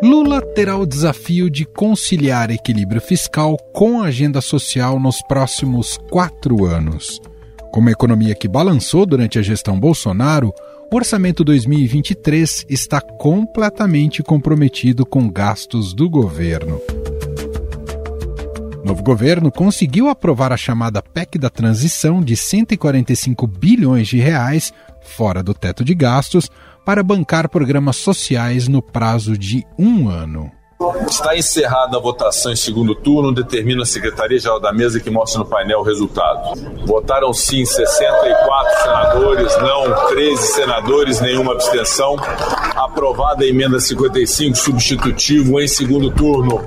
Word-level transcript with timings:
Lula 0.00 0.40
terá 0.40 0.76
o 0.76 0.86
desafio 0.86 1.50
de 1.50 1.64
conciliar 1.64 2.52
equilíbrio 2.52 3.00
fiscal 3.00 3.56
com 3.72 4.00
a 4.00 4.06
agenda 4.06 4.40
social 4.40 5.00
nos 5.00 5.20
próximos 5.22 5.98
quatro 6.08 6.64
anos. 6.64 7.20
Com 7.72 7.80
uma 7.80 7.90
economia 7.90 8.34
que 8.34 8.46
balançou 8.46 9.04
durante 9.04 9.40
a 9.40 9.42
gestão 9.42 9.78
Bolsonaro, 9.78 10.54
o 10.92 10.96
orçamento 10.96 11.42
2023 11.42 12.64
está 12.68 13.00
completamente 13.00 14.22
comprometido 14.22 15.04
com 15.04 15.28
gastos 15.28 15.92
do 15.92 16.08
governo. 16.08 16.80
Novo 18.88 19.02
governo 19.02 19.52
conseguiu 19.52 20.08
aprovar 20.08 20.50
a 20.50 20.56
chamada 20.56 21.02
PEC 21.02 21.38
da 21.38 21.50
transição 21.50 22.22
de 22.22 22.34
145 22.34 23.46
bilhões 23.46 24.08
de 24.08 24.18
reais 24.18 24.72
fora 25.02 25.42
do 25.42 25.52
teto 25.52 25.84
de 25.84 25.94
gastos 25.94 26.50
para 26.86 27.02
bancar 27.02 27.50
programas 27.50 27.96
sociais 27.96 28.66
no 28.66 28.80
prazo 28.80 29.36
de 29.36 29.62
um 29.78 30.08
ano. 30.08 30.50
Está 31.06 31.36
encerrada 31.36 31.98
a 31.98 32.00
votação 32.00 32.50
em 32.50 32.56
segundo 32.56 32.94
turno, 32.94 33.30
determina 33.30 33.82
a 33.82 33.86
Secretaria-Geral 33.86 34.58
da 34.58 34.72
Mesa 34.72 34.98
que 34.98 35.10
mostra 35.10 35.40
no 35.40 35.44
painel 35.44 35.80
o 35.80 35.84
resultado. 35.84 36.58
Votaram 36.86 37.30
sim 37.34 37.66
64 37.66 38.82
senadores, 38.84 39.58
não 39.58 40.08
13 40.08 40.46
senadores, 40.46 41.20
nenhuma 41.20 41.52
abstenção. 41.52 42.16
Aprovada 42.74 43.44
a 43.44 43.46
emenda 43.46 43.78
55, 43.78 44.56
substitutivo, 44.56 45.60
em 45.60 45.68
segundo 45.68 46.10
turno. 46.10 46.64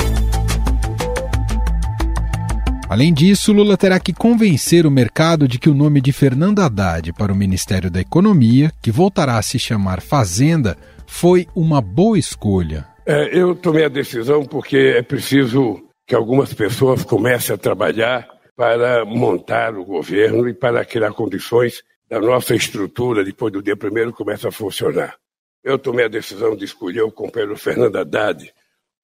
Além 2.91 3.13
disso, 3.13 3.53
Lula 3.53 3.77
terá 3.77 3.97
que 4.01 4.11
convencer 4.11 4.85
o 4.85 4.91
mercado 4.91 5.47
de 5.47 5.57
que 5.57 5.69
o 5.69 5.73
nome 5.73 6.01
de 6.01 6.11
Fernando 6.11 6.59
Haddad 6.59 7.13
para 7.13 7.31
o 7.31 7.35
Ministério 7.35 7.89
da 7.89 8.01
Economia, 8.01 8.69
que 8.83 8.91
voltará 8.91 9.37
a 9.37 9.41
se 9.41 9.57
chamar 9.57 10.01
Fazenda, 10.01 10.75
foi 11.07 11.47
uma 11.55 11.79
boa 11.79 12.19
escolha. 12.19 12.85
É, 13.05 13.29
eu 13.33 13.55
tomei 13.55 13.85
a 13.85 13.87
decisão 13.87 14.45
porque 14.45 14.75
é 14.75 15.01
preciso 15.01 15.81
que 16.05 16.13
algumas 16.13 16.53
pessoas 16.53 17.05
comecem 17.05 17.55
a 17.55 17.57
trabalhar 17.57 18.27
para 18.57 19.05
montar 19.05 19.73
o 19.73 19.85
governo 19.85 20.49
e 20.49 20.53
para 20.53 20.83
criar 20.83 21.13
condições 21.13 21.81
da 22.09 22.19
nossa 22.19 22.53
estrutura, 22.53 23.23
depois 23.23 23.53
do 23.53 23.63
dia 23.63 23.77
primeiro, 23.77 24.11
comece 24.11 24.45
a 24.49 24.51
funcionar. 24.51 25.15
Eu 25.63 25.79
tomei 25.79 26.07
a 26.07 26.09
decisão 26.09 26.57
de 26.57 26.65
escolher 26.65 27.03
o 27.03 27.11
companheiro 27.11 27.55
Fernando 27.55 27.95
Haddad 27.95 28.51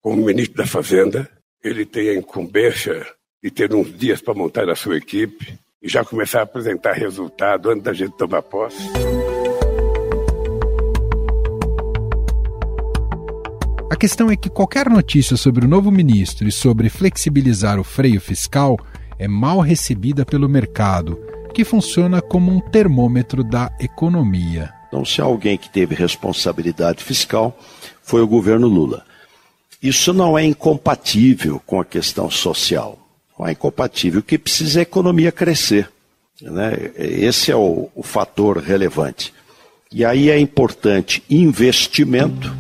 como 0.02 0.26
ministro 0.26 0.58
da 0.58 0.68
Fazenda. 0.68 1.30
Ele 1.64 1.86
tem 1.86 2.10
a 2.10 2.16
incumbência 2.16 3.08
de 3.48 3.52
ter 3.52 3.74
uns 3.74 3.98
dias 3.98 4.20
para 4.20 4.34
montar 4.34 4.70
a 4.70 4.76
sua 4.76 4.98
equipe 4.98 5.58
e 5.82 5.88
já 5.88 6.04
começar 6.04 6.42
a 6.42 6.44
apresentar 6.44 6.92
resultado 6.92 7.70
antes 7.70 7.84
da 7.84 7.94
gente 7.94 8.12
tomar 8.18 8.42
posse. 8.42 8.84
A 13.90 13.96
questão 13.96 14.30
é 14.30 14.36
que 14.36 14.50
qualquer 14.50 14.90
notícia 14.90 15.38
sobre 15.38 15.66
o 15.66 15.68
novo 15.68 15.90
ministro 15.90 16.46
e 16.46 16.52
sobre 16.52 16.90
flexibilizar 16.90 17.80
o 17.80 17.86
freio 17.86 18.20
fiscal 18.20 18.78
é 19.18 19.30
mal 19.30 19.62
recebida 19.62 20.26
pelo 20.26 20.50
mercado, 20.50 21.18
que 21.54 21.64
funciona 21.64 22.22
como 22.22 22.52
um 22.52 22.60
termômetro 22.60 23.46
da 23.46 23.74
economia. 23.80 24.74
Então, 24.90 25.06
se 25.06 25.22
alguém 25.22 25.58
que 25.58 25.70
teve 25.70 25.96
responsabilidade 25.96 27.02
fiscal 27.02 27.58
foi 28.04 28.22
o 28.22 28.28
governo 28.28 28.68
Lula. 28.68 29.06
Isso 29.82 30.12
não 30.12 30.38
é 30.38 30.44
incompatível 30.44 31.62
com 31.66 31.80
a 31.80 31.86
questão 31.86 32.30
social. 32.30 33.07
Não 33.38 33.48
é 33.48 33.52
incompatível. 33.52 34.20
O 34.20 34.24
que 34.24 34.38
precisa 34.38 34.80
é 34.80 34.82
a 34.82 34.84
economia 34.84 35.32
crescer. 35.32 35.90
Né? 36.42 36.92
Esse 36.98 37.52
é 37.52 37.56
o, 37.56 37.90
o 37.96 38.04
fator 38.04 38.58
relevante. 38.58 39.34
E 39.92 40.04
aí 40.04 40.30
é 40.30 40.38
importante 40.38 41.24
investimento 41.30 42.54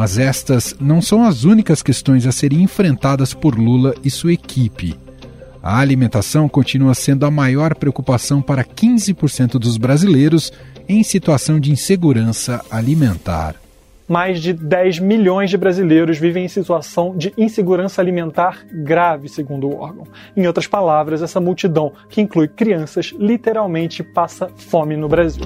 Mas 0.00 0.16
estas 0.16 0.74
não 0.80 1.02
são 1.02 1.22
as 1.24 1.44
únicas 1.44 1.82
questões 1.82 2.26
a 2.26 2.32
serem 2.32 2.62
enfrentadas 2.62 3.34
por 3.34 3.54
Lula 3.54 3.94
e 4.02 4.10
sua 4.10 4.32
equipe. 4.32 4.98
A 5.62 5.78
alimentação 5.78 6.48
continua 6.48 6.94
sendo 6.94 7.26
a 7.26 7.30
maior 7.30 7.74
preocupação 7.74 8.40
para 8.40 8.64
15% 8.64 9.58
dos 9.58 9.76
brasileiros 9.76 10.50
em 10.88 11.02
situação 11.02 11.60
de 11.60 11.70
insegurança 11.70 12.64
alimentar. 12.70 13.56
Mais 14.10 14.42
de 14.42 14.52
10 14.52 14.98
milhões 14.98 15.50
de 15.50 15.56
brasileiros 15.56 16.18
vivem 16.18 16.44
em 16.44 16.48
situação 16.48 17.16
de 17.16 17.32
insegurança 17.38 18.02
alimentar 18.02 18.66
grave, 18.72 19.28
segundo 19.28 19.68
o 19.68 19.76
órgão. 19.76 20.04
Em 20.36 20.48
outras 20.48 20.66
palavras, 20.66 21.22
essa 21.22 21.38
multidão, 21.38 21.92
que 22.08 22.20
inclui 22.20 22.48
crianças, 22.48 23.14
literalmente 23.16 24.02
passa 24.02 24.50
fome 24.56 24.96
no 24.96 25.08
Brasil. 25.08 25.44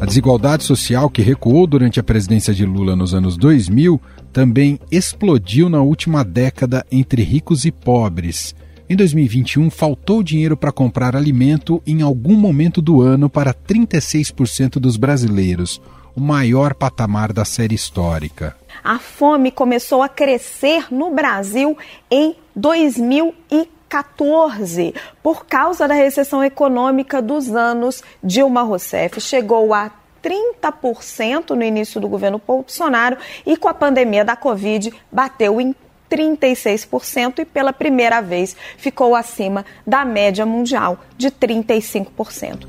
A 0.00 0.04
desigualdade 0.04 0.64
social 0.64 1.08
que 1.08 1.22
recuou 1.22 1.64
durante 1.64 2.00
a 2.00 2.02
presidência 2.02 2.52
de 2.52 2.66
Lula 2.66 2.96
nos 2.96 3.14
anos 3.14 3.36
2000 3.36 4.00
também 4.32 4.80
explodiu 4.90 5.68
na 5.68 5.80
última 5.80 6.24
década 6.24 6.84
entre 6.90 7.22
ricos 7.22 7.64
e 7.64 7.70
pobres. 7.70 8.52
Em 8.92 8.96
2021, 8.96 9.70
faltou 9.70 10.20
dinheiro 10.20 10.56
para 10.56 10.72
comprar 10.72 11.14
alimento 11.14 11.80
em 11.86 12.02
algum 12.02 12.34
momento 12.34 12.82
do 12.82 13.00
ano 13.00 13.30
para 13.30 13.54
36% 13.54 14.80
dos 14.80 14.96
brasileiros, 14.96 15.80
o 16.16 16.20
maior 16.20 16.74
patamar 16.74 17.32
da 17.32 17.44
série 17.44 17.76
histórica. 17.76 18.56
A 18.82 18.98
fome 18.98 19.52
começou 19.52 20.02
a 20.02 20.08
crescer 20.08 20.92
no 20.92 21.14
Brasil 21.14 21.78
em 22.10 22.34
2014 22.56 24.92
por 25.22 25.46
causa 25.46 25.86
da 25.86 25.94
recessão 25.94 26.42
econômica 26.42 27.22
dos 27.22 27.54
anos 27.54 28.02
Dilma 28.20 28.62
Rousseff. 28.62 29.20
Chegou 29.20 29.72
a 29.72 29.92
30% 30.20 31.50
no 31.50 31.62
início 31.62 32.00
do 32.00 32.08
governo 32.08 32.42
Bolsonaro 32.44 33.16
e 33.46 33.56
com 33.56 33.68
a 33.68 33.74
pandemia 33.74 34.24
da 34.24 34.34
Covid 34.34 34.92
bateu 35.12 35.60
em 35.60 35.72
36% 36.10 37.38
e 37.38 37.44
pela 37.44 37.72
primeira 37.72 38.20
vez 38.20 38.56
ficou 38.76 39.14
acima 39.14 39.64
da 39.86 40.04
média 40.04 40.44
mundial 40.44 41.04
de 41.16 41.30
35%. 41.30 42.66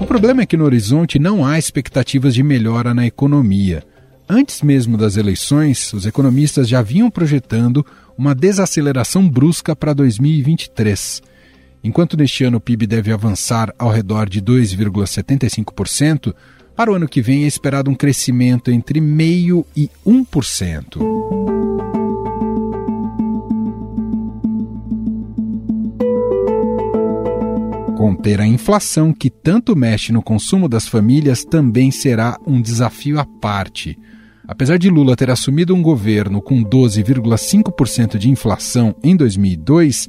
O 0.00 0.06
problema 0.06 0.42
é 0.42 0.46
que 0.46 0.56
no 0.56 0.64
horizonte 0.64 1.18
não 1.18 1.46
há 1.46 1.58
expectativas 1.58 2.34
de 2.34 2.42
melhora 2.42 2.92
na 2.92 3.06
economia. 3.06 3.82
Antes 4.28 4.62
mesmo 4.62 4.96
das 4.96 5.16
eleições, 5.16 5.92
os 5.92 6.06
economistas 6.06 6.68
já 6.68 6.82
vinham 6.82 7.10
projetando 7.10 7.84
uma 8.16 8.34
desaceleração 8.34 9.28
brusca 9.28 9.74
para 9.74 9.92
2023. 9.92 11.22
Enquanto 11.82 12.16
neste 12.16 12.44
ano 12.44 12.56
o 12.58 12.60
PIB 12.60 12.86
deve 12.86 13.12
avançar 13.12 13.74
ao 13.78 13.90
redor 13.90 14.28
de 14.28 14.40
2,75%, 14.40 16.34
para 16.76 16.90
o 16.90 16.94
ano 16.94 17.08
que 17.08 17.22
vem 17.22 17.44
é 17.44 17.46
esperado 17.46 17.90
um 17.90 17.94
crescimento 17.94 18.70
entre 18.70 19.00
0,5% 19.00 19.64
e 19.76 19.90
1%. 20.06 21.64
Conter 27.96 28.40
a 28.40 28.46
inflação, 28.46 29.12
que 29.12 29.30
tanto 29.30 29.74
mexe 29.74 30.12
no 30.12 30.22
consumo 30.22 30.68
das 30.68 30.86
famílias, 30.86 31.44
também 31.44 31.90
será 31.90 32.38
um 32.46 32.60
desafio 32.60 33.18
à 33.18 33.24
parte. 33.24 33.98
Apesar 34.46 34.76
de 34.76 34.90
Lula 34.90 35.16
ter 35.16 35.30
assumido 35.30 35.74
um 35.74 35.80
governo 35.80 36.42
com 36.42 36.62
12,5% 36.62 38.18
de 38.18 38.28
inflação 38.28 38.94
em 39.02 39.16
2002, 39.16 40.08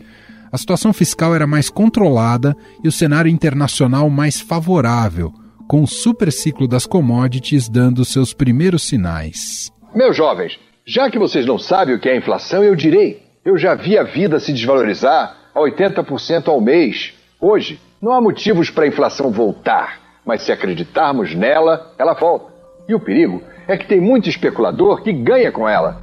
a 0.51 0.57
situação 0.57 0.91
fiscal 0.91 1.33
era 1.33 1.47
mais 1.47 1.69
controlada 1.69 2.55
e 2.83 2.87
o 2.87 2.91
cenário 2.91 3.31
internacional 3.31 4.09
mais 4.09 4.41
favorável, 4.41 5.33
com 5.67 5.83
o 5.83 5.87
superciclo 5.87 6.67
das 6.67 6.85
commodities 6.85 7.69
dando 7.69 8.05
seus 8.05 8.33
primeiros 8.33 8.83
sinais. 8.83 9.71
Meus 9.93 10.15
jovens, 10.15 10.59
já 10.85 11.09
que 11.09 11.17
vocês 11.19 11.45
não 11.45 11.57
sabem 11.57 11.95
o 11.95 11.99
que 11.99 12.09
é 12.09 12.17
inflação, 12.17 12.63
eu 12.63 12.75
direi: 12.75 13.21
eu 13.43 13.57
já 13.57 13.75
vi 13.75 13.97
a 13.97 14.03
vida 14.03 14.39
se 14.39 14.51
desvalorizar 14.51 15.37
a 15.53 15.59
80% 15.59 16.47
ao 16.47 16.59
mês. 16.59 17.13
Hoje, 17.39 17.79
não 18.01 18.11
há 18.11 18.21
motivos 18.21 18.69
para 18.69 18.85
a 18.85 18.87
inflação 18.87 19.31
voltar, 19.31 19.99
mas 20.25 20.41
se 20.41 20.51
acreditarmos 20.51 21.33
nela, 21.35 21.93
ela 21.97 22.13
volta. 22.13 22.53
E 22.87 22.93
o 22.93 22.99
perigo 22.99 23.41
é 23.67 23.77
que 23.77 23.87
tem 23.87 23.99
muito 23.99 24.29
especulador 24.29 25.01
que 25.01 25.11
ganha 25.11 25.51
com 25.51 25.67
ela. 25.67 26.01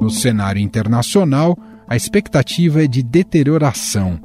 No 0.00 0.10
cenário 0.10 0.60
internacional, 0.60 1.56
a 1.88 1.96
expectativa 1.96 2.84
é 2.84 2.86
de 2.86 3.02
deterioração. 3.02 4.20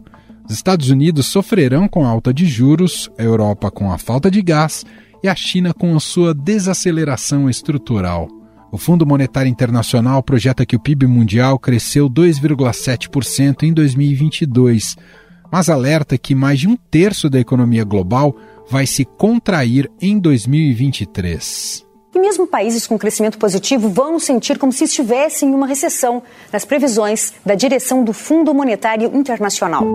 Os 0.50 0.56
Estados 0.56 0.90
Unidos 0.90 1.28
sofrerão 1.28 1.88
com 1.88 2.04
a 2.04 2.10
alta 2.10 2.34
de 2.34 2.48
juros, 2.48 3.08
a 3.20 3.22
Europa 3.22 3.70
com 3.70 3.92
a 3.92 4.00
falta 4.00 4.32
de 4.32 4.42
gás 4.42 4.84
e 5.22 5.28
a 5.28 5.36
China 5.36 5.76
com 5.76 5.96
a 5.96 6.00
sua 6.00 6.34
desaceleração 6.34 7.48
estrutural. 7.48 8.28
O 8.72 8.78
Fundo 8.78 9.06
Monetário 9.06 9.50
Internacional 9.50 10.24
projeta 10.24 10.66
que 10.66 10.76
o 10.76 10.80
PIB 10.80 11.06
mundial 11.06 11.60
cresceu 11.60 12.10
2,7% 12.10 13.62
em 13.62 13.72
2022, 13.72 14.98
mas 15.52 15.70
alerta 15.70 16.18
que 16.18 16.34
mais 16.34 16.60
de 16.60 16.68
um 16.68 16.76
terço 16.76 17.30
da 17.30 17.40
economia 17.40 17.84
global 17.84 18.36
vai 18.72 18.88
se 18.88 19.06
contrair 19.06 19.88
em 20.02 20.18
2023. 20.18 21.86
E 22.16 22.20
mesmo 22.20 22.48
países 22.48 22.88
com 22.88 22.98
crescimento 22.98 23.38
positivo 23.38 23.88
vão 23.88 24.18
sentir 24.18 24.58
como 24.58 24.72
se 24.72 24.86
estivessem 24.86 25.50
em 25.50 25.54
uma 25.54 25.68
recessão, 25.68 26.24
nas 26.52 26.66
previsões 26.66 27.34
da 27.46 27.54
direção 27.54 28.04
do 28.04 28.14
Fundo 28.14 28.52
Monetário 28.52 29.16
Internacional. 29.16 29.86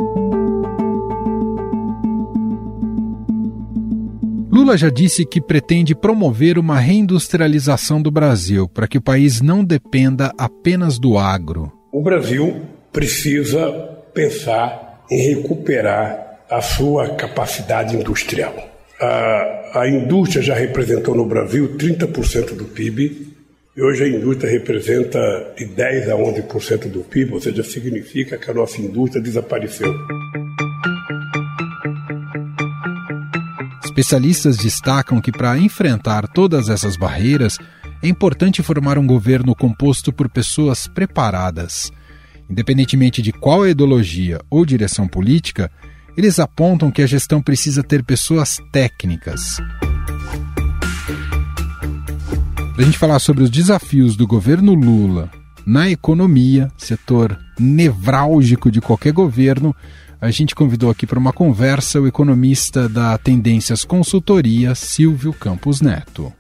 Lula 4.65 4.79
já 4.79 4.89
disse 4.89 5.27
que 5.27 5.43
pretende 5.43 5.95
promover 5.95 6.57
uma 6.57 6.81
reindustrialização 6.81 8.01
do 8.01 8.11
Brasil 8.11 8.67
para 8.67 8.89
que 8.89 8.97
o 8.97 9.03
país 9.03 9.43
não 9.43 9.63
dependa 9.63 10.33
apenas 10.39 10.99
do 10.99 11.19
agro. 11.19 11.71
O 11.93 12.03
Brasil 12.03 12.63
precisa 12.91 13.71
pensar 14.15 15.05
em 15.11 15.35
recuperar 15.35 16.41
a 16.49 16.63
sua 16.63 17.11
capacidade 17.11 17.95
industrial. 17.95 18.55
A, 18.99 19.83
a 19.83 19.87
indústria 19.87 20.43
já 20.43 20.55
representou 20.55 21.15
no 21.15 21.27
Brasil 21.27 21.77
30% 21.77 22.55
do 22.55 22.65
PIB, 22.65 23.35
e 23.77 23.83
hoje 23.83 24.05
a 24.05 24.09
indústria 24.09 24.51
representa 24.51 25.53
de 25.59 25.67
10 25.67 26.09
a 26.09 26.15
11% 26.15 26.89
do 26.89 27.01
PIB, 27.01 27.35
ou 27.35 27.41
seja, 27.41 27.63
significa 27.63 28.39
que 28.39 28.51
a 28.51 28.55
nossa 28.55 28.81
indústria 28.81 29.23
desapareceu. 29.23 29.93
Especialistas 33.95 34.57
destacam 34.57 35.21
que 35.21 35.31
para 35.31 35.57
enfrentar 35.57 36.27
todas 36.27 36.69
essas 36.69 36.97
barreiras 36.97 37.59
é 38.03 38.09
importante 38.09 38.61
formar 38.61 38.99
um 38.99 39.07
governo 39.07 39.55
composto 39.55 40.13
por 40.13 40.29
pessoas 40.29 40.89
preparadas. 40.89 41.93
Independentemente 42.51 43.23
de 43.23 43.31
qual 43.31 43.65
ideologia 43.65 44.41
ou 44.51 44.67
direção 44.67 45.07
política, 45.07 45.71
eles 46.17 46.41
apontam 46.41 46.91
que 46.91 47.03
a 47.03 47.07
gestão 47.07 47.41
precisa 47.41 47.85
ter 47.85 48.03
pessoas 48.03 48.59
técnicas. 48.73 49.59
Para 52.75 52.83
a 52.83 52.83
gente 52.83 52.99
falar 52.99 53.21
sobre 53.21 53.45
os 53.45 53.51
desafios 53.51 54.17
do 54.17 54.27
governo 54.27 54.75
Lula 54.75 55.31
na 55.65 55.89
economia, 55.89 56.69
setor 56.77 57.39
nevrálgico 57.61 58.73
de 58.73 58.81
qualquer 58.81 59.13
governo, 59.13 59.73
a 60.21 60.31
gente 60.31 60.55
convidou 60.55 60.91
aqui 60.91 61.07
para 61.07 61.19
uma 61.19 61.33
conversa 61.33 62.01
o 62.01 62.07
economista 62.07 62.89
da 62.89 63.17
Tendências 63.19 63.85
Consultoria, 63.85 64.75
Silvio 64.75 65.33
Campos 65.33 65.81
Neto. 65.81 66.33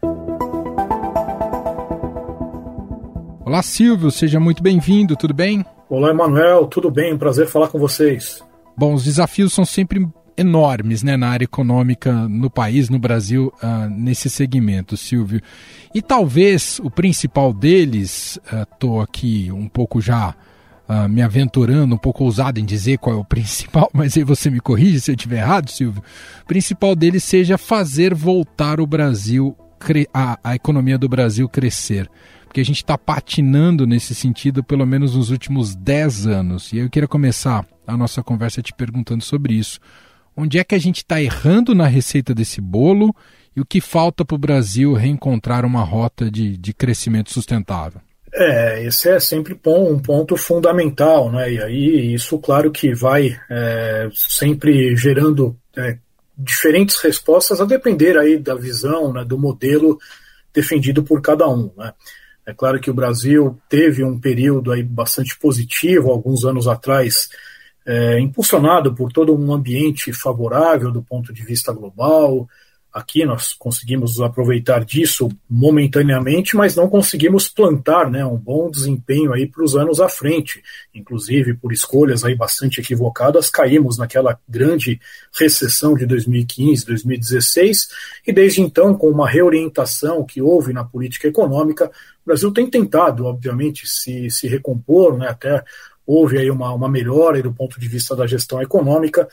Olá, 3.44 3.62
Silvio, 3.62 4.10
seja 4.10 4.40
muito 4.40 4.62
bem-vindo, 4.62 5.16
tudo 5.16 5.34
bem? 5.34 5.64
Olá, 5.88 6.10
Emanuel, 6.10 6.66
tudo 6.66 6.90
bem? 6.90 7.16
Prazer 7.16 7.46
falar 7.46 7.68
com 7.68 7.78
vocês. 7.78 8.42
Bom, 8.76 8.94
os 8.94 9.04
desafios 9.04 9.52
são 9.52 9.64
sempre 9.64 10.08
enormes 10.36 11.02
né, 11.02 11.16
na 11.16 11.28
área 11.28 11.44
econômica 11.44 12.12
no 12.28 12.50
país, 12.50 12.88
no 12.88 12.98
Brasil, 12.98 13.52
uh, 13.62 13.88
nesse 13.90 14.28
segmento, 14.28 14.96
Silvio. 14.96 15.40
E 15.94 16.02
talvez 16.02 16.80
o 16.82 16.90
principal 16.90 17.52
deles, 17.52 18.40
estou 18.72 18.98
uh, 18.98 19.02
aqui 19.02 19.50
um 19.52 19.68
pouco 19.68 20.00
já 20.00 20.34
uh, 20.88 21.08
me 21.08 21.22
aventurando, 21.22 21.94
um 21.94 21.98
pouco 21.98 22.24
ousado 22.24 22.60
em 22.60 22.64
dizer 22.64 22.98
qual 22.98 23.16
é 23.16 23.18
o 23.18 23.24
principal, 23.24 23.90
mas 23.94 24.16
aí 24.16 24.24
você 24.24 24.50
me 24.50 24.60
corrige 24.60 25.00
se 25.00 25.10
eu 25.10 25.14
estiver 25.14 25.38
errado, 25.38 25.70
Silvio. 25.70 26.02
O 26.42 26.46
principal 26.46 26.94
dele 26.94 27.20
seja 27.20 27.58
fazer 27.58 28.14
voltar 28.14 28.80
o 28.80 28.86
Brasil, 28.86 29.56
a, 30.12 30.38
a 30.42 30.54
economia 30.54 30.98
do 30.98 31.08
Brasil 31.08 31.48
crescer. 31.48 32.10
Porque 32.44 32.60
a 32.60 32.64
gente 32.64 32.76
está 32.76 32.96
patinando 32.96 33.84
nesse 33.84 34.14
sentido 34.14 34.62
pelo 34.62 34.86
menos 34.86 35.16
nos 35.16 35.30
últimos 35.30 35.74
10 35.74 36.28
anos. 36.28 36.72
E 36.72 36.78
eu 36.78 36.88
queria 36.88 37.08
começar 37.08 37.66
a 37.84 37.96
nossa 37.96 38.22
conversa 38.22 38.62
te 38.62 38.72
perguntando 38.72 39.24
sobre 39.24 39.54
isso. 39.54 39.80
Onde 40.36 40.58
é 40.58 40.64
que 40.64 40.74
a 40.74 40.78
gente 40.78 40.98
está 40.98 41.20
errando 41.20 41.74
na 41.74 41.86
receita 41.86 42.32
desse 42.32 42.60
bolo 42.60 43.14
e 43.56 43.60
o 43.60 43.66
que 43.66 43.80
falta 43.80 44.24
para 44.24 44.34
o 44.34 44.38
Brasil 44.38 44.92
reencontrar 44.94 45.64
uma 45.64 45.82
rota 45.82 46.30
de, 46.30 46.56
de 46.56 46.72
crescimento 46.72 47.32
sustentável? 47.32 48.00
É, 48.36 48.84
esse 48.84 49.08
é 49.08 49.20
sempre 49.20 49.58
um 49.64 49.96
ponto 49.96 50.36
fundamental, 50.36 51.30
né? 51.30 51.52
E 51.52 51.62
aí 51.62 52.14
isso, 52.14 52.36
claro 52.40 52.72
que 52.72 52.92
vai 52.92 53.38
é, 53.48 54.08
sempre 54.12 54.96
gerando 54.96 55.56
é, 55.76 55.98
diferentes 56.36 56.96
respostas 57.00 57.60
a 57.60 57.64
depender 57.64 58.18
aí 58.18 58.36
da 58.36 58.56
visão, 58.56 59.12
né, 59.12 59.24
do 59.24 59.38
modelo 59.38 59.98
defendido 60.52 61.04
por 61.04 61.22
cada 61.22 61.48
um, 61.48 61.70
né? 61.76 61.92
É 62.46 62.52
claro 62.52 62.80
que 62.80 62.90
o 62.90 62.94
Brasil 62.94 63.58
teve 63.68 64.04
um 64.04 64.20
período 64.20 64.70
aí 64.72 64.82
bastante 64.82 65.38
positivo 65.38 66.10
alguns 66.10 66.44
anos 66.44 66.66
atrás, 66.68 67.28
é, 67.86 68.20
impulsionado 68.20 68.94
por 68.94 69.12
todo 69.12 69.34
um 69.34 69.52
ambiente 69.52 70.12
favorável 70.12 70.90
do 70.90 71.02
ponto 71.02 71.32
de 71.32 71.42
vista 71.42 71.72
global, 71.72 72.46
Aqui 72.94 73.24
nós 73.24 73.52
conseguimos 73.52 74.20
aproveitar 74.20 74.84
disso 74.84 75.28
momentaneamente, 75.50 76.54
mas 76.54 76.76
não 76.76 76.88
conseguimos 76.88 77.48
plantar 77.48 78.08
né, 78.08 78.24
um 78.24 78.36
bom 78.36 78.70
desempenho 78.70 79.32
aí 79.32 79.48
para 79.48 79.64
os 79.64 79.74
anos 79.74 79.98
à 79.98 80.08
frente. 80.08 80.62
Inclusive, 80.94 81.54
por 81.54 81.72
escolhas 81.72 82.24
aí 82.24 82.36
bastante 82.36 82.80
equivocadas, 82.80 83.50
caímos 83.50 83.98
naquela 83.98 84.38
grande 84.48 85.00
recessão 85.36 85.96
de 85.96 86.06
2015, 86.06 86.86
2016, 86.86 87.88
e 88.24 88.32
desde 88.32 88.60
então, 88.60 88.94
com 88.94 89.10
uma 89.10 89.28
reorientação 89.28 90.24
que 90.24 90.40
houve 90.40 90.72
na 90.72 90.84
política 90.84 91.26
econômica, 91.26 91.86
o 91.86 92.26
Brasil 92.26 92.52
tem 92.52 92.70
tentado, 92.70 93.24
obviamente, 93.24 93.88
se, 93.88 94.30
se 94.30 94.46
recompor, 94.46 95.18
né, 95.18 95.26
até 95.26 95.64
houve 96.06 96.38
aí 96.38 96.48
uma, 96.48 96.72
uma 96.72 96.88
melhora 96.88 97.42
do 97.42 97.52
ponto 97.52 97.80
de 97.80 97.88
vista 97.88 98.14
da 98.14 98.24
gestão 98.24 98.62
econômica. 98.62 99.28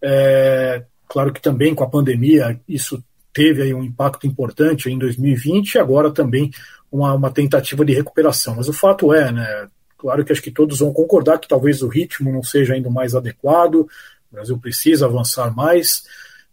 É, 0.00 0.84
Claro 1.10 1.32
que 1.32 1.42
também 1.42 1.74
com 1.74 1.82
a 1.82 1.90
pandemia 1.90 2.60
isso 2.68 3.02
teve 3.32 3.62
aí 3.62 3.74
um 3.74 3.82
impacto 3.82 4.28
importante 4.28 4.88
em 4.88 4.96
2020 4.96 5.74
e 5.74 5.78
agora 5.80 6.12
também 6.12 6.52
uma, 6.90 7.12
uma 7.14 7.32
tentativa 7.32 7.84
de 7.84 7.92
recuperação. 7.92 8.54
Mas 8.54 8.68
o 8.68 8.72
fato 8.72 9.12
é, 9.12 9.32
né, 9.32 9.68
claro 9.98 10.24
que 10.24 10.30
acho 10.30 10.40
que 10.40 10.52
todos 10.52 10.78
vão 10.78 10.92
concordar 10.92 11.38
que 11.40 11.48
talvez 11.48 11.82
o 11.82 11.88
ritmo 11.88 12.32
não 12.32 12.44
seja 12.44 12.74
ainda 12.74 12.88
mais 12.88 13.16
adequado, 13.16 13.80
o 13.80 13.88
Brasil 14.30 14.56
precisa 14.56 15.06
avançar 15.06 15.52
mais, 15.52 16.04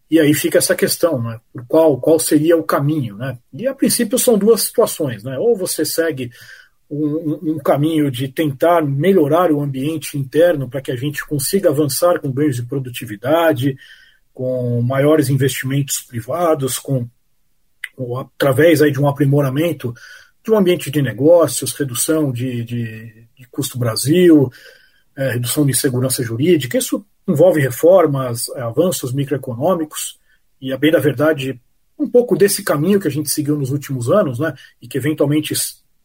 e 0.10 0.20
aí 0.20 0.34
fica 0.34 0.58
essa 0.58 0.74
questão, 0.74 1.22
né, 1.22 1.40
por 1.54 1.64
qual, 1.68 2.00
qual 2.00 2.20
seria 2.20 2.58
o 2.58 2.64
caminho, 2.64 3.16
né? 3.16 3.38
E 3.54 3.68
a 3.68 3.76
princípio 3.76 4.18
são 4.18 4.40
duas 4.40 4.62
situações, 4.62 5.24
né? 5.24 5.38
Ou 5.38 5.56
você 5.56 5.86
segue 5.86 6.32
um, 6.90 7.56
um 7.56 7.60
caminho 7.60 8.10
de 8.10 8.28
tentar 8.28 8.82
melhorar 8.84 9.52
o 9.52 9.62
ambiente 9.62 10.18
interno 10.18 10.70
para 10.70 10.82
que 10.82 10.92
a 10.92 10.96
gente 10.96 11.26
consiga 11.28 11.70
avançar 11.70 12.20
com 12.20 12.32
ganhos 12.32 12.56
de 12.56 12.64
produtividade, 12.64 13.78
com 14.38 14.84
maiores 14.84 15.30
investimentos 15.30 16.00
privados, 16.00 16.78
com, 16.78 17.10
através 18.20 18.84
aí 18.84 18.92
de 18.92 19.02
um 19.02 19.08
aprimoramento 19.08 19.96
de 20.44 20.52
um 20.52 20.58
ambiente 20.60 20.92
de 20.92 21.02
negócios, 21.02 21.74
redução 21.74 22.32
de, 22.32 22.64
de, 22.64 23.28
de 23.36 23.48
custo 23.50 23.80
Brasil, 23.80 24.52
é, 25.16 25.32
redução 25.32 25.66
de 25.66 25.72
insegurança 25.72 26.22
jurídica. 26.22 26.78
Isso 26.78 27.04
envolve 27.28 27.60
reformas, 27.60 28.48
é, 28.50 28.62
avanços 28.62 29.12
microeconômicos, 29.12 30.20
e 30.62 30.72
a 30.72 30.78
bem 30.78 30.92
da 30.92 31.00
verdade, 31.00 31.60
um 31.98 32.08
pouco 32.08 32.38
desse 32.38 32.64
caminho 32.64 33.00
que 33.00 33.08
a 33.08 33.12
gente 33.12 33.32
seguiu 33.32 33.58
nos 33.58 33.72
últimos 33.72 34.08
anos, 34.08 34.38
né, 34.38 34.54
e 34.80 34.88
que 34.88 35.00
eventualmente 35.00 35.56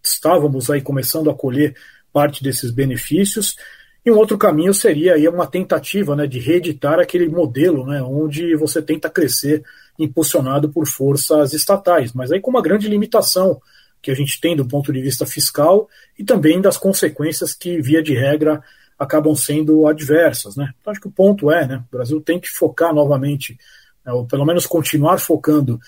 estávamos 0.03 0.71
aí 0.71 0.81
começando 0.81 1.29
a 1.29 1.35
colher 1.35 1.77
parte 2.11 2.43
desses 2.43 2.71
benefícios, 2.71 3.57
e 4.05 4.11
um 4.11 4.17
outro 4.17 4.37
caminho 4.37 4.75
seria 4.75 5.15
aí 5.15 5.29
uma 5.29 5.47
tentativa 5.47 6.17
né, 6.17 6.27
de 6.27 6.41
reeditar 6.41 6.99
aquele 6.99 7.29
modelo 7.29 7.87
né, 7.87 8.03
onde 8.03 8.57
você 8.57 8.83
tenta 8.83 9.09
crescer 9.09 9.63
impulsionado 9.99 10.71
por 10.71 10.87
forças 10.87 11.53
estatais, 11.53 12.13
mas 12.13 12.33
aí 12.33 12.41
com 12.41 12.51
uma 12.51 12.63
grande 12.63 12.89
limitação 12.89 13.61
que 14.01 14.11
a 14.11 14.15
gente 14.15 14.41
tem 14.41 14.57
do 14.57 14.67
ponto 14.67 14.93
de 14.93 15.01
vista 15.01 15.25
fiscal 15.25 15.89
e 16.19 16.25
também 16.25 16.61
das 16.61 16.77
consequências 16.77 17.55
que, 17.55 17.81
via 17.81 18.03
de 18.03 18.15
regra, 18.15 18.61
acabam 18.99 19.35
sendo 19.37 19.87
adversas. 19.87 20.57
Né? 20.57 20.73
Então, 20.81 20.91
acho 20.91 21.01
que 21.01 21.07
o 21.07 21.13
ponto 21.13 21.53
é, 21.53 21.67
né, 21.67 21.85
o 21.93 21.97
Brasil 21.97 22.21
tem 22.21 22.41
que 22.41 22.49
focar 22.49 22.93
novamente, 22.93 23.57
né, 24.05 24.13
ou 24.13 24.27
pelo 24.27 24.45
menos 24.45 24.67
continuar 24.67 25.19
focando 25.19 25.79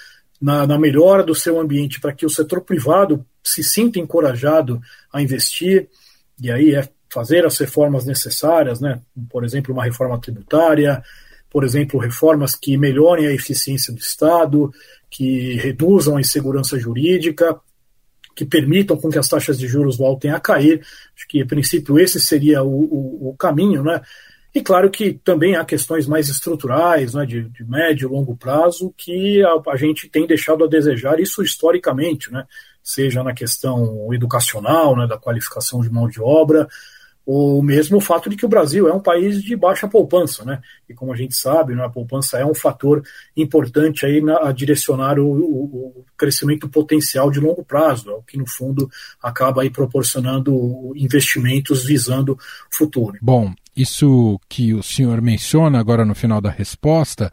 na, 0.41 0.65
na 0.67 0.79
melhora 0.79 1.25
do 1.25 1.35
seu 1.35 1.59
ambiente 1.59 2.01
para 2.01 2.13
que 2.13 2.25
o 2.25 2.31
setor 2.31 2.61
privado 2.61 3.27
se 3.43 3.65
sinta 3.65 3.99
encorajado 3.99 4.81
a 5.13 5.21
investir, 5.21 5.89
e 6.41 6.51
aí 6.51 6.75
é 6.75 6.89
fazer 7.15 7.47
as 7.47 7.57
reformas 7.57 8.05
necessárias, 8.05 8.81
né? 8.81 9.01
por 9.31 9.45
exemplo, 9.45 9.73
uma 9.73 9.85
reforma 9.85 10.21
tributária, 10.21 11.01
por 11.49 11.63
exemplo, 11.63 12.01
reformas 12.01 12.57
que 12.57 12.77
melhorem 12.77 13.29
a 13.29 13.33
eficiência 13.33 13.95
do 13.95 14.01
Estado, 14.01 14.73
que 15.09 15.55
reduzam 15.55 16.17
a 16.17 16.21
insegurança 16.21 16.77
jurídica, 16.77 17.57
que 18.35 18.45
permitam 18.45 18.97
com 18.97 19.09
que 19.09 19.19
as 19.19 19.29
taxas 19.29 19.57
de 19.57 19.69
juros 19.69 19.97
voltem 19.97 20.33
a 20.33 20.41
cair. 20.41 20.85
Acho 21.15 21.29
que, 21.29 21.41
a 21.41 21.47
princípio, 21.47 22.01
esse 22.01 22.19
seria 22.19 22.65
o, 22.65 22.69
o, 22.69 23.29
o 23.29 23.37
caminho, 23.37 23.85
né? 23.85 24.01
E 24.53 24.61
claro 24.61 24.91
que 24.91 25.15
também 25.15 25.57
há 25.57 25.65
questões 25.65 26.07
mais 26.07 26.29
estruturais, 26.29 27.15
né, 27.15 27.27
de, 27.27 27.43
de 27.49 27.65
médio 27.65 28.09
e 28.09 28.13
longo 28.13 28.37
prazo, 28.37 28.95
que 28.97 29.43
a, 29.43 29.61
a, 29.73 29.77
gente 29.77 30.09
tem 30.09 30.29
deixado 30.29 30.63
a 30.63 30.69
desejar, 30.69 31.19
isso 31.19 31.43
historicamente, 31.43 32.33
né, 32.33 32.47
seja 32.81 33.25
na 33.25 33.35
questão 33.35 34.15
educacional, 34.15 34.97
né, 34.97 35.09
da 35.09 35.19
qualificação 35.19 35.81
de 35.81 35.91
mão 35.91 36.09
de 36.09 36.23
obra, 36.23 36.69
o 37.27 37.63
mesmo 37.63 38.01
fato 38.01 38.29
de 38.29 38.37
que 38.37 38.45
o 38.45 38.49
Brasil 38.49 38.87
é 38.87 38.93
um 38.93 39.01
país 39.01 39.43
de 39.43 39.57
baixa 39.57 39.89
poupança, 39.89 40.45
né? 40.45 40.61
E 40.89 40.93
como 40.93 41.13
a 41.13 41.17
gente 41.17 41.35
sabe, 41.35 41.75
né, 41.75 41.83
a 41.85 41.89
poupança 41.89 42.39
é 42.39 42.45
um 42.45 42.55
fator 42.55 43.03
importante 43.37 44.05
aí 44.05 44.21
na, 44.21 44.49
a 44.49 44.53
direcionar 44.53 45.19
o, 45.19 45.27
o, 45.27 46.05
crescimento 46.17 46.69
potencial 46.69 47.31
de 47.31 47.41
longo 47.41 47.65
prazo, 47.65 48.11
o 48.11 48.23
que 48.23 48.37
no 48.37 48.47
fundo 48.47 48.91
acaba 49.23 49.63
aí 49.63 49.71
proporcionando 49.71 50.93
investimentos 50.95 51.85
visando 51.85 52.39
futuro. 52.71 53.19
Bom, 53.23 53.53
isso 53.77 54.39
que 54.49 54.75
o 54.75 54.83
senhor 54.83 55.21
menciona 55.21 55.81
agora 55.81 56.05
no 56.05 56.15
final 56.15 56.41
da 56.41 56.51
resposta 56.51 57.33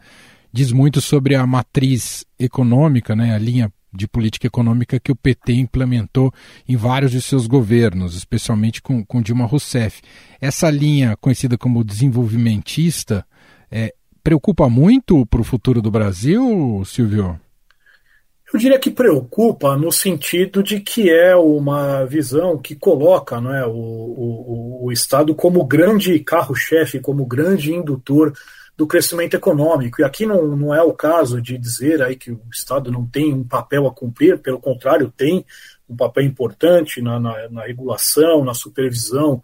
diz 0.53 0.71
muito 0.71 0.99
sobre 0.99 1.35
a 1.35 1.45
matriz 1.47 2.25
econômica, 2.37 3.15
né, 3.15 3.33
a 3.33 3.37
linha 3.37 3.71
de 3.93 4.07
política 4.07 4.47
econômica 4.47 4.99
que 4.99 5.11
o 5.11 5.15
PT 5.15 5.53
implementou 5.53 6.33
em 6.67 6.75
vários 6.75 7.11
de 7.11 7.21
seus 7.21 7.47
governos, 7.47 8.15
especialmente 8.15 8.81
com, 8.81 9.03
com 9.03 9.21
Dilma 9.21 9.45
Rousseff. 9.45 10.01
Essa 10.39 10.69
linha, 10.69 11.17
conhecida 11.17 11.57
como 11.57 11.83
desenvolvimentista, 11.83 13.25
é, 13.69 13.93
preocupa 14.23 14.69
muito 14.69 15.25
para 15.25 15.41
o 15.41 15.45
futuro 15.45 15.81
do 15.81 15.91
Brasil, 15.91 16.81
Silvio? 16.85 17.39
Eu 18.53 18.59
diria 18.59 18.79
que 18.79 18.91
preocupa 18.91 19.77
no 19.77 19.91
sentido 19.91 20.61
de 20.61 20.81
que 20.81 21.09
é 21.09 21.35
uma 21.35 22.05
visão 22.05 22.57
que 22.57 22.75
coloca 22.75 23.37
é, 23.37 23.65
o, 23.65 23.71
o, 23.71 24.85
o 24.85 24.91
Estado 24.91 25.33
como 25.33 25.63
grande 25.63 26.19
carro-chefe, 26.19 26.99
como 26.99 27.25
grande 27.25 27.73
indutor 27.73 28.33
do 28.77 28.87
crescimento 28.87 29.35
econômico. 29.35 30.01
E 30.01 30.03
aqui 30.03 30.25
não, 30.25 30.55
não 30.55 30.73
é 30.73 30.81
o 30.81 30.93
caso 30.93 31.41
de 31.41 31.57
dizer 31.57 32.01
aí 32.01 32.15
que 32.15 32.31
o 32.31 32.41
Estado 32.51 32.91
não 32.91 33.05
tem 33.05 33.33
um 33.33 33.43
papel 33.43 33.87
a 33.87 33.93
cumprir, 33.93 34.39
pelo 34.39 34.59
contrário, 34.59 35.13
tem 35.15 35.45
um 35.89 35.95
papel 35.95 36.23
importante 36.23 37.01
na, 37.01 37.19
na, 37.19 37.49
na 37.49 37.63
regulação, 37.63 38.43
na 38.43 38.53
supervisão 38.53 39.41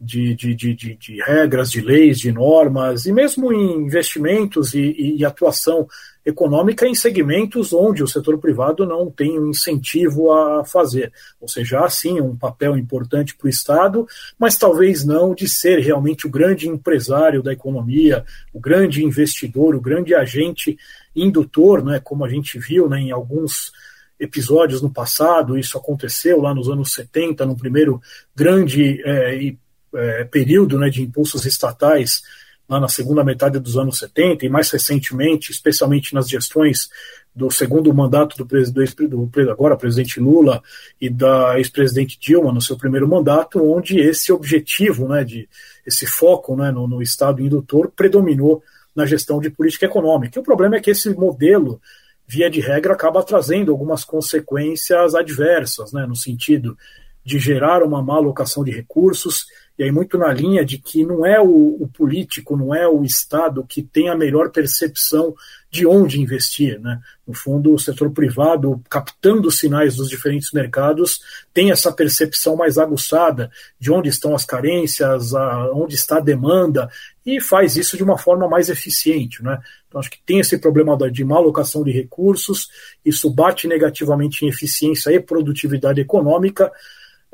de, 0.00 0.34
de, 0.34 0.54
de, 0.54 0.74
de, 0.74 1.22
regras, 1.22 1.70
de 1.70 1.80
leis, 1.80 2.18
de 2.18 2.32
normas, 2.32 3.06
e 3.06 3.12
mesmo 3.12 3.52
em 3.52 3.84
investimentos 3.84 4.74
e, 4.74 5.16
e 5.16 5.24
atuação 5.24 5.86
econômica 6.24 6.86
em 6.86 6.94
segmentos 6.94 7.72
onde 7.72 8.02
o 8.02 8.08
setor 8.08 8.38
privado 8.38 8.86
não 8.86 9.10
tem 9.10 9.38
um 9.38 9.50
incentivo 9.50 10.32
a 10.32 10.64
fazer. 10.64 11.12
Ou 11.40 11.48
seja, 11.48 11.84
há 11.84 11.88
sim 11.88 12.20
um 12.20 12.34
papel 12.34 12.78
importante 12.78 13.36
para 13.36 13.46
o 13.46 13.50
Estado, 13.50 14.06
mas 14.38 14.56
talvez 14.56 15.04
não 15.04 15.34
de 15.34 15.46
ser 15.48 15.80
realmente 15.80 16.26
o 16.26 16.30
grande 16.30 16.68
empresário 16.68 17.42
da 17.42 17.52
economia, 17.52 18.24
o 18.52 18.60
grande 18.60 19.04
investidor, 19.04 19.74
o 19.74 19.80
grande 19.80 20.14
agente 20.14 20.78
indutor, 21.14 21.84
né, 21.84 22.00
como 22.02 22.24
a 22.24 22.28
gente 22.28 22.58
viu 22.58 22.88
né, 22.88 22.98
em 23.00 23.10
alguns 23.12 23.72
episódios 24.18 24.80
no 24.80 24.90
passado, 24.90 25.58
isso 25.58 25.76
aconteceu 25.76 26.40
lá 26.40 26.54
nos 26.54 26.68
anos 26.68 26.92
70, 26.92 27.44
no 27.44 27.56
primeiro 27.56 28.00
grande 28.34 29.02
é, 29.04 29.54
é, 29.94 30.24
período 30.24 30.78
né, 30.78 30.88
de 30.88 31.02
impulsos 31.02 31.44
estatais 31.46 32.22
lá 32.68 32.80
na 32.80 32.88
segunda 32.88 33.22
metade 33.22 33.58
dos 33.58 33.76
anos 33.76 33.98
70 33.98 34.46
e 34.46 34.48
mais 34.48 34.70
recentemente, 34.70 35.50
especialmente 35.50 36.14
nas 36.14 36.28
gestões 36.28 36.88
do 37.34 37.50
segundo 37.50 37.92
mandato 37.92 38.36
do, 38.36 38.44
do, 38.44 39.26
do 39.26 39.50
agora 39.50 39.76
presidente 39.76 40.20
Lula 40.20 40.62
e 41.00 41.10
da 41.10 41.58
ex-presidente 41.58 42.18
Dilma 42.18 42.52
no 42.52 42.62
seu 42.62 42.76
primeiro 42.76 43.08
mandato, 43.08 43.62
onde 43.62 43.98
esse 43.98 44.32
objetivo, 44.32 45.08
né, 45.08 45.24
de 45.24 45.48
esse 45.84 46.06
foco 46.06 46.56
né, 46.56 46.70
no, 46.70 46.86
no 46.86 47.02
Estado 47.02 47.42
indutor 47.42 47.90
predominou 47.94 48.62
na 48.94 49.04
gestão 49.04 49.40
de 49.40 49.50
política 49.50 49.86
econômica. 49.86 50.38
E 50.38 50.40
o 50.40 50.44
problema 50.44 50.76
é 50.76 50.80
que 50.80 50.90
esse 50.90 51.10
modelo, 51.10 51.80
via 52.26 52.48
de 52.48 52.60
regra, 52.60 52.94
acaba 52.94 53.22
trazendo 53.22 53.72
algumas 53.72 54.04
consequências 54.04 55.14
adversas, 55.14 55.92
né, 55.92 56.06
no 56.06 56.14
sentido 56.14 56.78
de 57.24 57.38
gerar 57.38 57.82
uma 57.82 58.02
má 58.02 58.16
alocação 58.16 58.62
de 58.62 58.70
recursos 58.70 59.46
e 59.76 59.82
aí 59.82 59.90
muito 59.90 60.16
na 60.16 60.32
linha 60.32 60.64
de 60.64 60.78
que 60.78 61.04
não 61.04 61.26
é 61.26 61.40
o, 61.40 61.76
o, 61.80 61.88
político, 61.88 62.56
não 62.56 62.72
é 62.72 62.86
o 62.86 63.02
Estado 63.02 63.66
que 63.68 63.82
tem 63.82 64.08
a 64.08 64.16
melhor 64.16 64.50
percepção 64.50 65.34
de 65.68 65.84
onde 65.84 66.20
investir. 66.20 66.78
Né? 66.78 67.00
No 67.26 67.34
fundo, 67.34 67.74
o 67.74 67.78
setor 67.78 68.12
privado, 68.12 68.80
captando 68.88 69.48
os 69.48 69.58
sinais 69.58 69.96
dos 69.96 70.08
diferentes 70.08 70.52
mercados, 70.52 71.20
tem 71.52 71.72
essa 71.72 71.90
percepção 71.90 72.54
mais 72.54 72.78
aguçada 72.78 73.50
de 73.76 73.90
onde 73.90 74.08
estão 74.08 74.32
as 74.32 74.44
carências, 74.44 75.34
a, 75.34 75.72
onde 75.72 75.96
está 75.96 76.18
a 76.18 76.20
demanda, 76.20 76.88
e 77.26 77.40
faz 77.40 77.76
isso 77.76 77.96
de 77.96 78.04
uma 78.04 78.16
forma 78.16 78.48
mais 78.48 78.68
eficiente. 78.68 79.42
Né? 79.42 79.58
Então, 79.88 79.98
acho 79.98 80.10
que 80.10 80.22
tem 80.24 80.38
esse 80.38 80.56
problema 80.56 80.96
de 81.10 81.24
má 81.24 81.36
alocação 81.36 81.82
de 81.82 81.90
recursos, 81.90 82.68
isso 83.04 83.28
bate 83.28 83.66
negativamente 83.66 84.44
em 84.44 84.48
eficiência 84.48 85.10
e 85.10 85.18
produtividade 85.18 86.00
econômica 86.00 86.70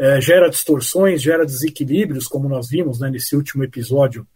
é, 0.01 0.19
gera 0.19 0.49
distorções, 0.49 1.21
gera 1.21 1.45
desequilíbrios, 1.45 2.27
como 2.27 2.49
nós 2.49 2.71
vimos 2.71 2.99
né, 2.99 3.11
nesse 3.11 3.37
último 3.37 3.63
episódio 3.63 4.27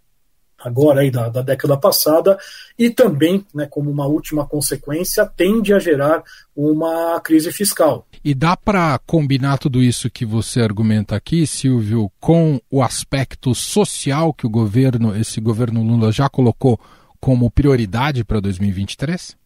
agora 0.58 1.00
aí 1.00 1.10
da, 1.10 1.28
da 1.28 1.42
década 1.42 1.76
passada, 1.76 2.38
e 2.78 2.90
também, 2.90 3.44
né, 3.54 3.66
como 3.66 3.90
uma 3.90 4.06
última 4.06 4.46
consequência, 4.46 5.26
tende 5.26 5.72
a 5.72 5.78
gerar 5.78 6.22
uma 6.54 7.18
crise 7.20 7.50
fiscal. 7.50 8.06
E 8.22 8.34
dá 8.34 8.56
para 8.56 8.98
combinar 9.06 9.58
tudo 9.58 9.82
isso 9.82 10.10
que 10.10 10.24
você 10.24 10.60
argumenta 10.60 11.16
aqui, 11.16 11.46
Silvio, 11.46 12.10
com 12.20 12.60
o 12.70 12.82
aspecto 12.82 13.54
social 13.54 14.32
que 14.32 14.46
o 14.46 14.50
governo, 14.50 15.16
esse 15.16 15.40
governo 15.40 15.82
Lula 15.82 16.12
já 16.12 16.28
colocou 16.28 16.78
como 17.20 17.50
prioridade 17.50 18.22
para 18.22 18.40
2023? 18.40 19.36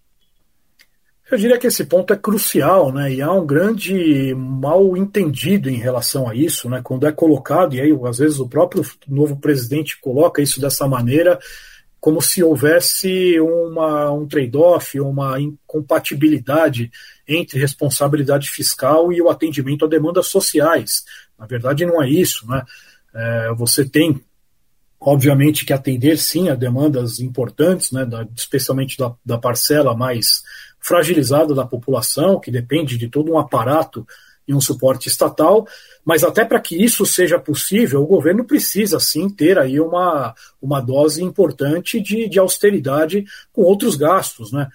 Eu 1.30 1.37
diria 1.37 1.58
que 1.58 1.66
esse 1.66 1.85
ponto 1.85 2.12
é 2.12 2.16
crucial, 2.16 2.90
né? 2.90 3.12
E 3.12 3.20
há 3.20 3.30
um 3.30 3.44
grande 3.44 4.35
mal 4.35 4.97
entendido 4.97 5.68
em 5.68 5.76
relação 5.76 6.26
a 6.26 6.35
isso, 6.35 6.70
né? 6.70 6.80
Quando 6.82 7.06
é 7.06 7.12
colocado, 7.12 7.75
e 7.75 7.80
aí 7.82 7.92
às 8.06 8.16
vezes 8.16 8.38
o 8.38 8.49
próprio 8.49 8.82
novo 9.06 9.37
presidente 9.37 10.00
coloca 10.00 10.40
isso 10.40 10.58
dessa 10.58 10.88
maneira, 10.88 11.38
como 12.00 12.23
se 12.23 12.42
houvesse 12.42 13.38
uma, 13.40 14.11
um 14.11 14.26
trade-off, 14.26 14.99
uma 15.00 15.38
incompatibilidade 15.38 16.90
entre 17.26 17.58
responsabilidade 17.58 18.49
fiscal 18.49 19.12
e 19.12 19.20
o 19.20 19.28
atendimento 19.28 19.85
a 19.85 19.88
demandas 19.88 20.28
sociais. 20.28 21.04
Na 21.38 21.44
verdade, 21.44 21.85
não 21.85 22.02
é 22.02 22.08
isso, 22.08 22.49
né? 22.49 22.62
É, 23.14 23.52
você 23.54 23.87
tem, 23.87 24.18
obviamente, 24.99 25.66
que 25.66 25.75
atender 25.75 26.16
sim 26.16 26.49
a 26.49 26.54
demandas 26.54 27.20
importantes, 27.20 27.92
né? 27.92 28.06
Da, 28.06 28.26
especialmente 28.35 28.97
da, 28.97 29.14
da 29.23 29.37
parcela 29.37 29.94
mais 29.94 30.42
fragilizada 30.80 31.54
da 31.54 31.64
população, 31.64 32.40
que 32.40 32.50
depende 32.50 32.97
de 32.97 33.08
todo 33.08 33.32
um 33.32 33.38
aparato 33.38 34.06
e 34.47 34.54
um 34.54 34.61
suporte 34.61 35.08
estatal, 35.08 35.66
mas 36.02 36.25
até 36.25 36.44
para 36.44 36.58
que 36.58 36.82
isso 36.82 37.04
seja 37.04 37.38
possível, 37.38 38.02
o 38.02 38.06
governo 38.06 38.44
precisa 38.44 38.99
sim 38.99 39.28
ter 39.28 39.58
aí 39.58 39.78
uma, 39.78 40.35
uma 40.61 40.80
dose 40.80 41.23
importante 41.23 42.00
de, 42.00 42.26
de 42.28 42.38
austeridade 42.38 43.26
com 43.52 43.62
outros 43.62 43.94
gastos, 43.94 44.50
né? 44.50 44.68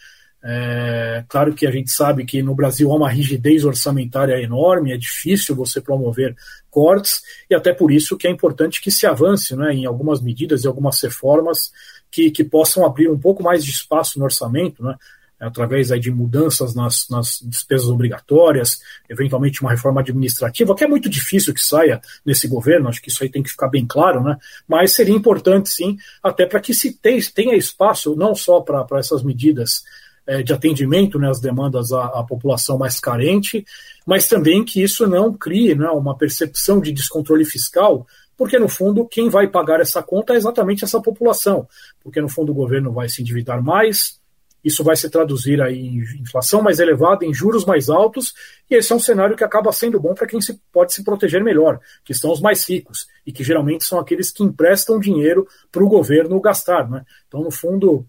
É, 0.45 1.23
claro 1.29 1.53
que 1.53 1.65
a 1.65 1.71
gente 1.71 1.89
sabe 1.89 2.25
que 2.25 2.43
no 2.43 2.53
Brasil 2.53 2.91
há 2.91 2.95
uma 2.97 3.09
rigidez 3.09 3.63
orçamentária 3.63 4.41
enorme, 4.41 4.91
é 4.91 4.97
difícil 4.97 5.55
você 5.55 5.79
promover 5.79 6.35
cortes, 6.69 7.21
e 7.49 7.55
até 7.55 7.73
por 7.73 7.91
isso 7.93 8.17
que 8.17 8.27
é 8.27 8.29
importante 8.29 8.81
que 8.81 8.91
se 8.91 9.07
avance 9.07 9.55
né, 9.55 9.73
em 9.73 9.85
algumas 9.85 10.21
medidas 10.21 10.63
e 10.63 10.67
algumas 10.67 11.01
reformas 11.01 11.71
que, 12.11 12.29
que 12.29 12.43
possam 12.43 12.85
abrir 12.85 13.09
um 13.09 13.17
pouco 13.17 13.41
mais 13.41 13.63
de 13.63 13.71
espaço 13.71 14.19
no 14.19 14.25
orçamento, 14.25 14.83
né, 14.83 14.97
através 15.43 15.91
aí 15.91 15.99
de 15.99 16.11
mudanças 16.11 16.73
nas, 16.73 17.07
nas, 17.09 17.39
despesas 17.43 17.87
obrigatórias, 17.87 18.79
eventualmente 19.09 19.61
uma 19.61 19.71
reforma 19.71 20.01
administrativa, 20.01 20.75
que 20.75 20.83
é 20.83 20.87
muito 20.87 21.09
difícil 21.09 21.53
que 21.53 21.61
saia 21.61 22.01
nesse 22.25 22.47
governo, 22.47 22.89
acho 22.89 23.01
que 23.01 23.09
isso 23.09 23.23
aí 23.23 23.29
tem 23.29 23.43
que 23.43 23.49
ficar 23.49 23.67
bem 23.67 23.85
claro, 23.85 24.23
né? 24.23 24.37
mas 24.67 24.93
seria 24.93 25.15
importante 25.15 25.69
sim, 25.69 25.97
até 26.21 26.45
para 26.45 26.59
que 26.59 26.73
se 26.73 26.97
tenha 27.33 27.55
espaço 27.55 28.15
não 28.15 28.33
só 28.33 28.61
para 28.61 28.99
essas 28.99 29.23
medidas 29.23 29.83
é, 30.25 30.41
de 30.41 30.53
atendimento 30.53 31.19
né, 31.19 31.29
às 31.29 31.39
demandas 31.39 31.91
à, 31.91 32.05
à, 32.05 32.23
população 32.23 32.77
mais 32.77 32.99
carente, 32.99 33.65
mas 34.05 34.27
também 34.27 34.63
que 34.63 34.81
isso 34.81 35.07
não 35.07 35.33
crie 35.33 35.75
né, 35.75 35.89
uma 35.89 36.17
percepção 36.17 36.79
de 36.79 36.91
descontrole 36.91 37.43
fiscal, 37.43 38.07
porque 38.37 38.57
no 38.57 38.69
fundo 38.69 39.05
quem 39.05 39.29
vai 39.29 39.47
pagar 39.47 39.81
essa 39.81 40.01
conta 40.01 40.33
é 40.33 40.37
exatamente 40.37 40.83
essa 40.83 41.01
população, 41.01 41.67
porque 42.01 42.21
no 42.21 42.29
fundo 42.29 42.51
o 42.51 42.55
governo 42.55 42.91
vai 42.91 43.09
se 43.09 43.21
endividar 43.21 43.61
mais, 43.61 44.19
isso 44.63 44.83
vai 44.83 44.95
se 44.95 45.09
traduzir 45.09 45.61
aí 45.61 45.77
em 45.77 46.21
inflação 46.21 46.61
mais 46.61 46.79
elevada, 46.79 47.25
em 47.25 47.33
juros 47.33 47.65
mais 47.65 47.89
altos, 47.89 48.33
e 48.69 48.75
esse 48.75 48.91
é 48.91 48.95
um 48.95 48.99
cenário 48.99 49.35
que 49.35 49.43
acaba 49.43 49.71
sendo 49.71 49.99
bom 49.99 50.13
para 50.13 50.27
quem 50.27 50.39
se, 50.39 50.59
pode 50.71 50.93
se 50.93 51.03
proteger 51.03 51.43
melhor, 51.43 51.79
que 52.03 52.13
são 52.13 52.31
os 52.31 52.39
mais 52.39 52.67
ricos, 52.67 53.07
e 53.25 53.31
que 53.31 53.43
geralmente 53.43 53.83
são 53.83 53.99
aqueles 53.99 54.31
que 54.31 54.43
emprestam 54.43 54.99
dinheiro 54.99 55.47
para 55.71 55.83
o 55.83 55.89
governo 55.89 56.39
gastar. 56.39 56.89
Né? 56.89 57.03
Então, 57.27 57.41
no 57.41 57.51
fundo, 57.51 58.07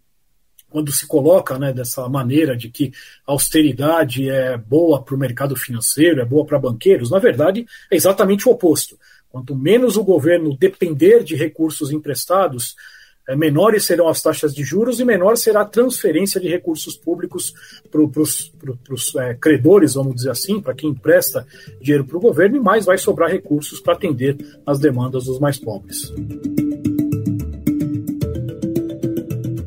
quando 0.75 0.91
se 0.91 1.07
coloca 1.07 1.57
né, 1.59 1.73
dessa 1.73 2.09
maneira 2.09 2.57
de 2.57 2.69
que 2.69 2.93
a 3.27 3.31
austeridade 3.31 4.29
é 4.29 4.57
boa 4.57 5.03
para 5.03 5.15
o 5.15 5.19
mercado 5.19 5.55
financeiro, 5.55 6.21
é 6.21 6.25
boa 6.25 6.45
para 6.45 6.59
banqueiros, 6.59 7.11
na 7.11 7.21
verdade 7.21 7.65
é 7.91 7.95
exatamente 7.95 8.49
o 8.49 8.53
oposto. 8.53 8.99
Quanto 9.29 9.55
menos 9.55 9.97
o 9.97 10.05
governo 10.05 10.57
depender 10.57 11.25
de 11.25 11.35
recursos 11.35 11.91
emprestados, 11.91 12.75
menores 13.31 13.85
serão 13.85 14.09
as 14.09 14.21
taxas 14.21 14.54
de 14.54 14.62
juros 14.62 15.00
e 15.00 15.04
menor 15.04 15.37
será 15.37 15.62
a 15.62 15.64
transferência 15.64 16.40
de 16.40 16.49
recursos 16.49 16.97
públicos 16.97 17.54
para 17.90 18.02
os 18.02 19.14
é, 19.16 19.35
credores, 19.35 19.95
vamos 19.95 20.16
dizer 20.16 20.31
assim, 20.31 20.61
para 20.61 20.75
quem 20.75 20.90
empresta 20.90 21.47
dinheiro 21.81 22.04
para 22.04 22.19
o 22.19 22.21
governo, 22.21 22.57
e 22.57 22.61
mais 22.61 22.85
vai 22.85 22.99
sobrar 22.99 23.31
recursos 23.31 23.81
para 23.81 23.95
atender 23.95 24.37
as 24.66 24.78
demandas 24.78 25.25
dos 25.25 25.38
mais 25.38 25.59
pobres. 25.59 26.12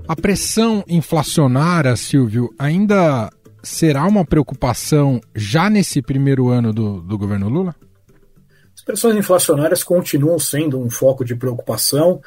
A 0.08 0.16
pressão 0.16 0.84
inflacionária, 0.88 1.96
Silvio, 1.96 2.54
ainda 2.58 3.30
será 3.62 4.06
uma 4.06 4.24
preocupação 4.24 5.20
já 5.36 5.70
nesse 5.70 6.02
primeiro 6.02 6.50
ano 6.50 6.72
do, 6.72 7.02
do 7.02 7.18
governo 7.18 7.50
Lula? 7.50 7.76
As 8.74 8.82
pressões 8.82 9.18
inflacionárias 9.18 9.84
continuam 9.84 10.40
sendo 10.40 10.80
um 10.80 10.90
foco 10.90 11.26
de 11.26 11.36
preocupação, 11.36 12.22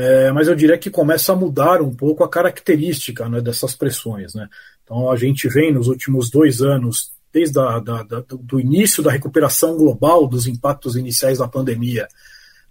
é, 0.00 0.30
mas 0.30 0.46
eu 0.46 0.54
diria 0.54 0.78
que 0.78 0.90
começa 0.90 1.32
a 1.32 1.36
mudar 1.36 1.82
um 1.82 1.92
pouco 1.92 2.22
a 2.22 2.28
característica 2.28 3.28
né, 3.28 3.40
dessas 3.40 3.74
pressões. 3.74 4.32
Né? 4.32 4.48
Então 4.84 5.10
a 5.10 5.16
gente 5.16 5.48
vem 5.48 5.72
nos 5.72 5.88
últimos 5.88 6.30
dois 6.30 6.62
anos, 6.62 7.10
desde 7.32 7.54
da, 7.54 7.80
do 7.80 8.60
início 8.60 9.02
da 9.02 9.10
recuperação 9.10 9.76
global 9.76 10.28
dos 10.28 10.46
impactos 10.46 10.94
iniciais 10.94 11.38
da 11.38 11.48
pandemia, 11.48 12.06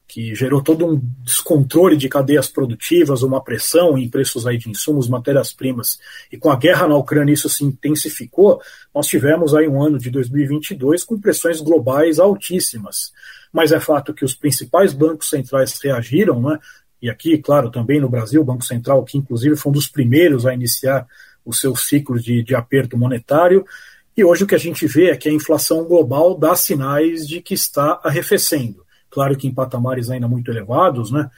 que 0.07 0.34
gerou 0.34 0.63
todo 0.63 0.86
um 0.86 1.01
descontrole 1.22 1.98
de 1.98 2.07
cadeias 2.07 2.48
produtivas, 2.48 3.24
uma 3.24 3.43
pressão 3.43 3.98
em 3.98 4.10
preços 4.10 4.48
aí 4.48 4.57
de 4.57 4.69
insumos, 4.69 5.10
matérias-primas, 5.10 6.00
e 6.31 6.38
com 6.38 6.50
a 6.50 6.55
guerra 6.55 6.88
na 6.88 6.96
Ucrânia 6.96 7.34
isso 7.34 7.50
se 7.50 7.65
intensificou, 7.65 8.62
nós 8.96 9.05
tivemos 9.05 9.53
aí 9.53 9.67
um 9.67 9.84
ano 9.84 10.00
de 10.00 10.10
2022 10.10 11.03
com 11.03 11.19
pressões 11.19 11.60
globais 11.60 12.19
altíssimas. 12.19 13.12
Mas 13.51 13.74
é 13.74 13.81
fato 13.81 14.13
que 14.13 14.24
os 14.24 14.34
principais 14.34 14.93
bancos 14.93 15.29
centrais 15.29 15.77
reagiram, 15.84 16.41
né? 16.41 16.57
E 17.01 17.09
aqui, 17.09 17.37
claro, 17.37 17.69
também 17.69 17.99
no 17.99 18.09
Brasil, 18.09 18.41
o 18.41 18.45
Banco 18.45 18.65
Central, 18.65 19.03
que 19.03 19.17
inclusive 19.17 19.55
foi 19.55 19.69
um 19.69 19.73
dos 19.73 19.87
primeiros 19.87 20.45
a 20.45 20.53
iniciar 20.53 21.07
o 21.45 21.53
seu 21.53 21.75
ciclo 21.75 22.19
de, 22.19 22.43
de 22.43 22.55
aperto 22.55 22.97
monetário, 22.97 23.65
e 24.15 24.23
hoje 24.23 24.43
o 24.43 24.47
que 24.47 24.55
a 24.55 24.59
gente 24.59 24.87
vê 24.87 25.11
é 25.11 25.17
que 25.17 25.29
a 25.29 25.33
inflação 25.33 25.83
global 25.85 26.37
dá 26.37 26.55
sinais 26.55 27.27
de 27.27 27.41
que 27.41 27.53
está 27.53 28.01
arrefecendo 28.03 28.87
claro 29.09 29.35
que 29.35 29.47
em 29.47 29.53
patamares 29.53 30.09
ainda 30.09 30.27
muito 30.27 30.51
elevados, 30.51 31.11
né? 31.11 31.29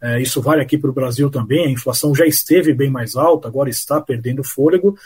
É, 0.00 0.20
isso 0.20 0.40
vale 0.40 0.62
aqui 0.62 0.78
para 0.78 0.90
o 0.90 0.92
Brasil 0.92 1.28
também, 1.28 1.66
a 1.66 1.70
inflação 1.70 2.14
já 2.14 2.24
esteve 2.24 2.72
bem 2.72 2.90
mais 2.90 3.16
alta, 3.16 3.48
agora 3.48 3.68
está 3.68 4.00
perdendo 4.00 4.44
fôlego. 4.44 4.96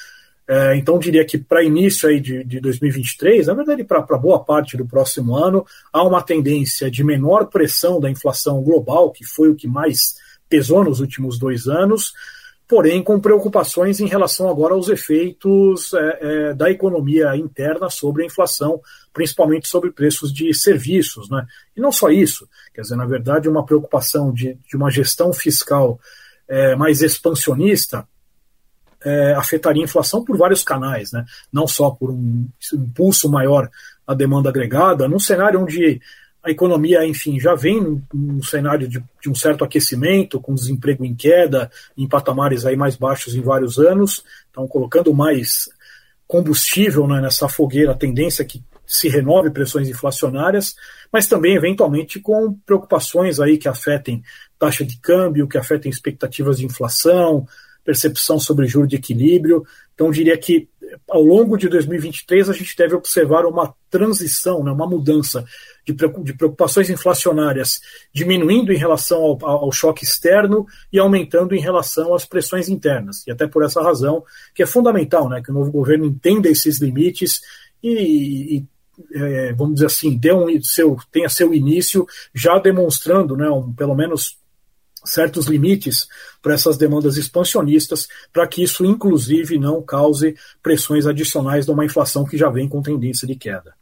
É, 0.49 0.77
então, 0.77 0.99
diria 0.99 1.25
que 1.25 1.39
para 1.39 1.63
início 1.63 2.09
aí 2.09 2.21
de, 2.21 2.43
de 2.45 2.61
2023, 2.61 3.47
na 3.47 3.55
verdade, 3.55 3.85
para 3.85 4.19
boa 4.19 4.43
parte 4.43 4.77
do 4.77 4.87
próximo 4.87 5.37
ano, 5.37 5.65
há 5.93 6.03
uma 6.03 6.23
tendência 6.23 6.91
de 6.91 7.05
menor 7.05 7.47
pressão 7.47 8.01
da 8.01 8.11
inflação 8.11 8.63
global, 8.63 9.11
que 9.13 9.25
foi 9.25 9.49
o 9.49 9.55
que 9.55 9.69
mais 9.69 10.17
pesou 10.49 10.85
nos 10.85 11.01
últimos 11.01 11.39
dois 11.39 11.69
anos, 11.69 12.13
porém 12.69 13.03
com 13.03 13.21
preocupações 13.21 14.01
em 14.01 14.07
relação 14.07 14.49
agora 14.49 14.75
aos 14.75 14.89
efeitos 14.89 15.93
é, 15.95 16.19
é, 16.21 16.55
da 16.55 16.71
economia 16.71 17.37
interna 17.37 17.89
sobre 17.89 18.23
a 18.23 18.27
inflação, 18.27 18.81
principalmente 19.13 19.69
sobre 19.69 19.93
preços 19.93 20.33
de 20.33 20.53
serviços. 20.55 21.31
Né? 21.31 21.47
E 21.77 21.81
não 21.81 21.93
só 21.93 22.11
isso, 22.11 22.49
quer 22.75 22.83
dizer, 22.83 22.97
na 22.97 23.07
verdade, 23.07 23.49
uma 23.49 23.65
preocupação 23.65 24.33
de, 24.33 24.59
de 24.69 24.77
uma 24.77 24.91
gestão 24.91 25.33
fiscal 25.33 26.01
é, 26.49 26.75
mais 26.75 27.01
expansionista 27.01 28.07
é, 29.05 29.35
afetaria 29.35 29.83
a 29.83 29.85
inflação 29.85 30.25
por 30.25 30.37
vários 30.37 30.63
canais, 30.63 31.13
né? 31.13 31.25
não 31.53 31.67
só 31.67 31.91
por 31.91 32.11
um 32.11 32.47
impulso 32.73 33.29
maior 33.29 33.71
à 34.07 34.15
demanda 34.15 34.49
agregada, 34.49 35.09
num 35.09 35.19
cenário 35.19 35.61
onde 35.61 36.01
a 36.43 36.51
economia, 36.51 37.07
enfim, 37.07 37.39
já 37.39 37.55
vem 37.55 38.03
num 38.13 38.43
cenário 38.43 38.89
de, 38.89 39.03
de, 39.23 39.31
um 39.31 39.35
certo 39.35 39.65
aquecimento, 39.65 40.41
com 40.41 40.55
desemprego 40.55 41.05
em 41.05 41.15
queda, 41.15 41.71
em 41.97 42.09
patamares 42.09 42.67
aí 42.67 42.77
mais 42.77 42.97
baixos 42.97 43.37
em 43.37 43.41
vários 43.41 43.79
anos, 43.79 44.25
então 44.51 44.67
colocando 44.67 45.15
mais 45.15 45.69
combustível 46.27 47.07
né, 47.07 47.21
nessa 47.21 47.49
fogueira, 47.49 47.93
a 47.93 47.97
tendência 47.97 48.45
que 48.45 48.63
se 48.85 49.09
renove 49.09 49.51
pressões 49.51 49.89
inflacionárias, 49.89 50.75
mas 51.13 51.27
também 51.27 51.55
eventualmente 51.55 52.19
com 52.19 52.53
preocupações 52.67 53.39
aí 53.39 53.57
que 53.57 53.69
afetem 53.69 54.23
taxa 54.59 54.85
de 54.85 54.99
câmbio, 54.99 55.47
que 55.47 55.57
afetem 55.57 55.91
expectativas 55.91 56.59
de 56.59 56.67
inflação, 56.67 57.47
percepção 57.85 58.39
sobre 58.39 58.67
juro 58.67 58.87
de 58.87 58.97
equilíbrio. 58.97 59.65
Então, 59.95 60.11
diria 60.11 60.37
que 60.37 60.69
ao 61.09 61.23
longo 61.23 61.57
de 61.57 61.69
2023 61.69 62.51
a 62.51 62.53
gente 62.53 62.77
deve 62.77 62.95
observar 62.95 63.47
uma 63.47 63.75
transição, 63.91 64.63
né, 64.63 64.71
uma 64.71 64.87
mudança 64.87 65.45
de 65.85 65.95
preocupações 66.35 66.91
inflacionárias 66.91 67.81
diminuindo 68.13 68.73
em 68.73 68.77
relação 68.77 69.21
ao, 69.23 69.47
ao, 69.47 69.73
choque 69.73 70.05
externo 70.05 70.67
e 70.93 70.99
aumentando 70.99 71.55
em 71.55 71.61
relação 71.61 72.15
às 72.15 72.25
pressões 72.25 72.69
internas. 72.69 73.27
E 73.27 73.31
até 73.31 73.47
por 73.47 73.65
essa 73.65 73.83
razão 73.83 74.25
que 74.55 74.63
é 74.63 74.67
fundamental 74.67 75.29
né, 75.29 75.43
que 75.43 75.51
o 75.51 75.55
novo 75.55 75.73
governo 75.73 76.05
entenda 76.05 76.49
esses 76.49 76.81
limites 76.81 77.41
e, 77.83 78.59
e 78.59 78.67
é, 79.15 79.53
vamos 79.55 79.75
dizer 79.75 79.87
assim, 79.87 80.21
um, 80.33 80.63
seu, 80.63 80.97
tenha 81.11 81.29
seu 81.29 81.53
início 81.53 82.07
já 82.35 82.59
demonstrando, 82.59 83.37
né, 83.37 83.49
um, 83.49 83.73
pelo 83.73 83.95
menos 83.95 84.37
certos 85.05 85.47
limites 85.47 86.07
para 86.41 86.55
essas 86.55 86.77
demandas 86.77 87.17
expansionistas, 87.17 88.09
para 88.33 88.47
que 88.47 88.63
isso, 88.63 88.85
inclusive, 88.85 89.59
não 89.59 89.83
cause 89.83 90.35
pressões 90.63 91.07
adicionais 91.07 91.67
de 91.67 91.73
uma 91.73 91.85
inflação 91.85 92.25
que 92.25 92.37
já 92.37 92.49
vem 92.49 92.69
com 92.69 92.83
tendência 92.83 93.27
de 93.27 93.35
queda. 93.35 93.75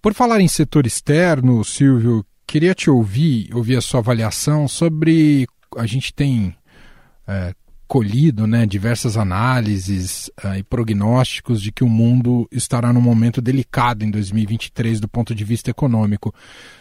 Por 0.00 0.14
falar 0.14 0.40
em 0.40 0.48
setor 0.48 0.86
externo, 0.86 1.64
Silvio, 1.64 2.24
queria 2.46 2.74
te 2.74 2.88
ouvir, 2.88 3.50
ouvir 3.54 3.76
a 3.76 3.80
sua 3.80 4.00
avaliação 4.00 4.68
sobre. 4.68 5.46
A 5.76 5.86
gente 5.86 6.14
tem 6.14 6.56
é, 7.26 7.52
colhido 7.88 8.46
né, 8.46 8.66
diversas 8.66 9.16
análises 9.16 10.30
uh, 10.44 10.54
e 10.58 10.62
prognósticos 10.62 11.62
de 11.62 11.72
que 11.72 11.82
o 11.82 11.88
mundo 11.88 12.46
estará 12.52 12.92
num 12.92 13.00
momento 13.00 13.40
delicado 13.40 14.04
em 14.04 14.10
2023 14.10 15.00
do 15.00 15.08
ponto 15.08 15.34
de 15.34 15.42
vista 15.42 15.70
econômico. 15.70 16.32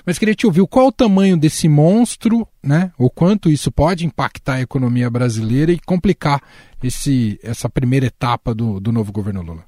Mas 0.06 0.20
queria 0.20 0.36
te 0.36 0.46
ouvir 0.46 0.68
qual 0.68 0.88
o 0.88 0.92
tamanho 0.92 1.38
desse 1.38 1.70
monstro, 1.70 2.46
né, 2.62 2.92
o 2.98 3.10
quanto 3.10 3.50
isso 3.50 3.72
pode 3.72 4.06
impactar 4.06 4.56
a 4.56 4.62
economia 4.62 5.10
brasileira 5.10 5.72
e 5.72 5.80
complicar 5.80 6.42
esse, 6.84 7.40
essa 7.42 7.70
primeira 7.70 8.08
etapa 8.08 8.54
do, 8.54 8.80
do 8.80 8.92
novo 8.92 9.12
governo 9.14 9.42
Lula. 9.42 9.64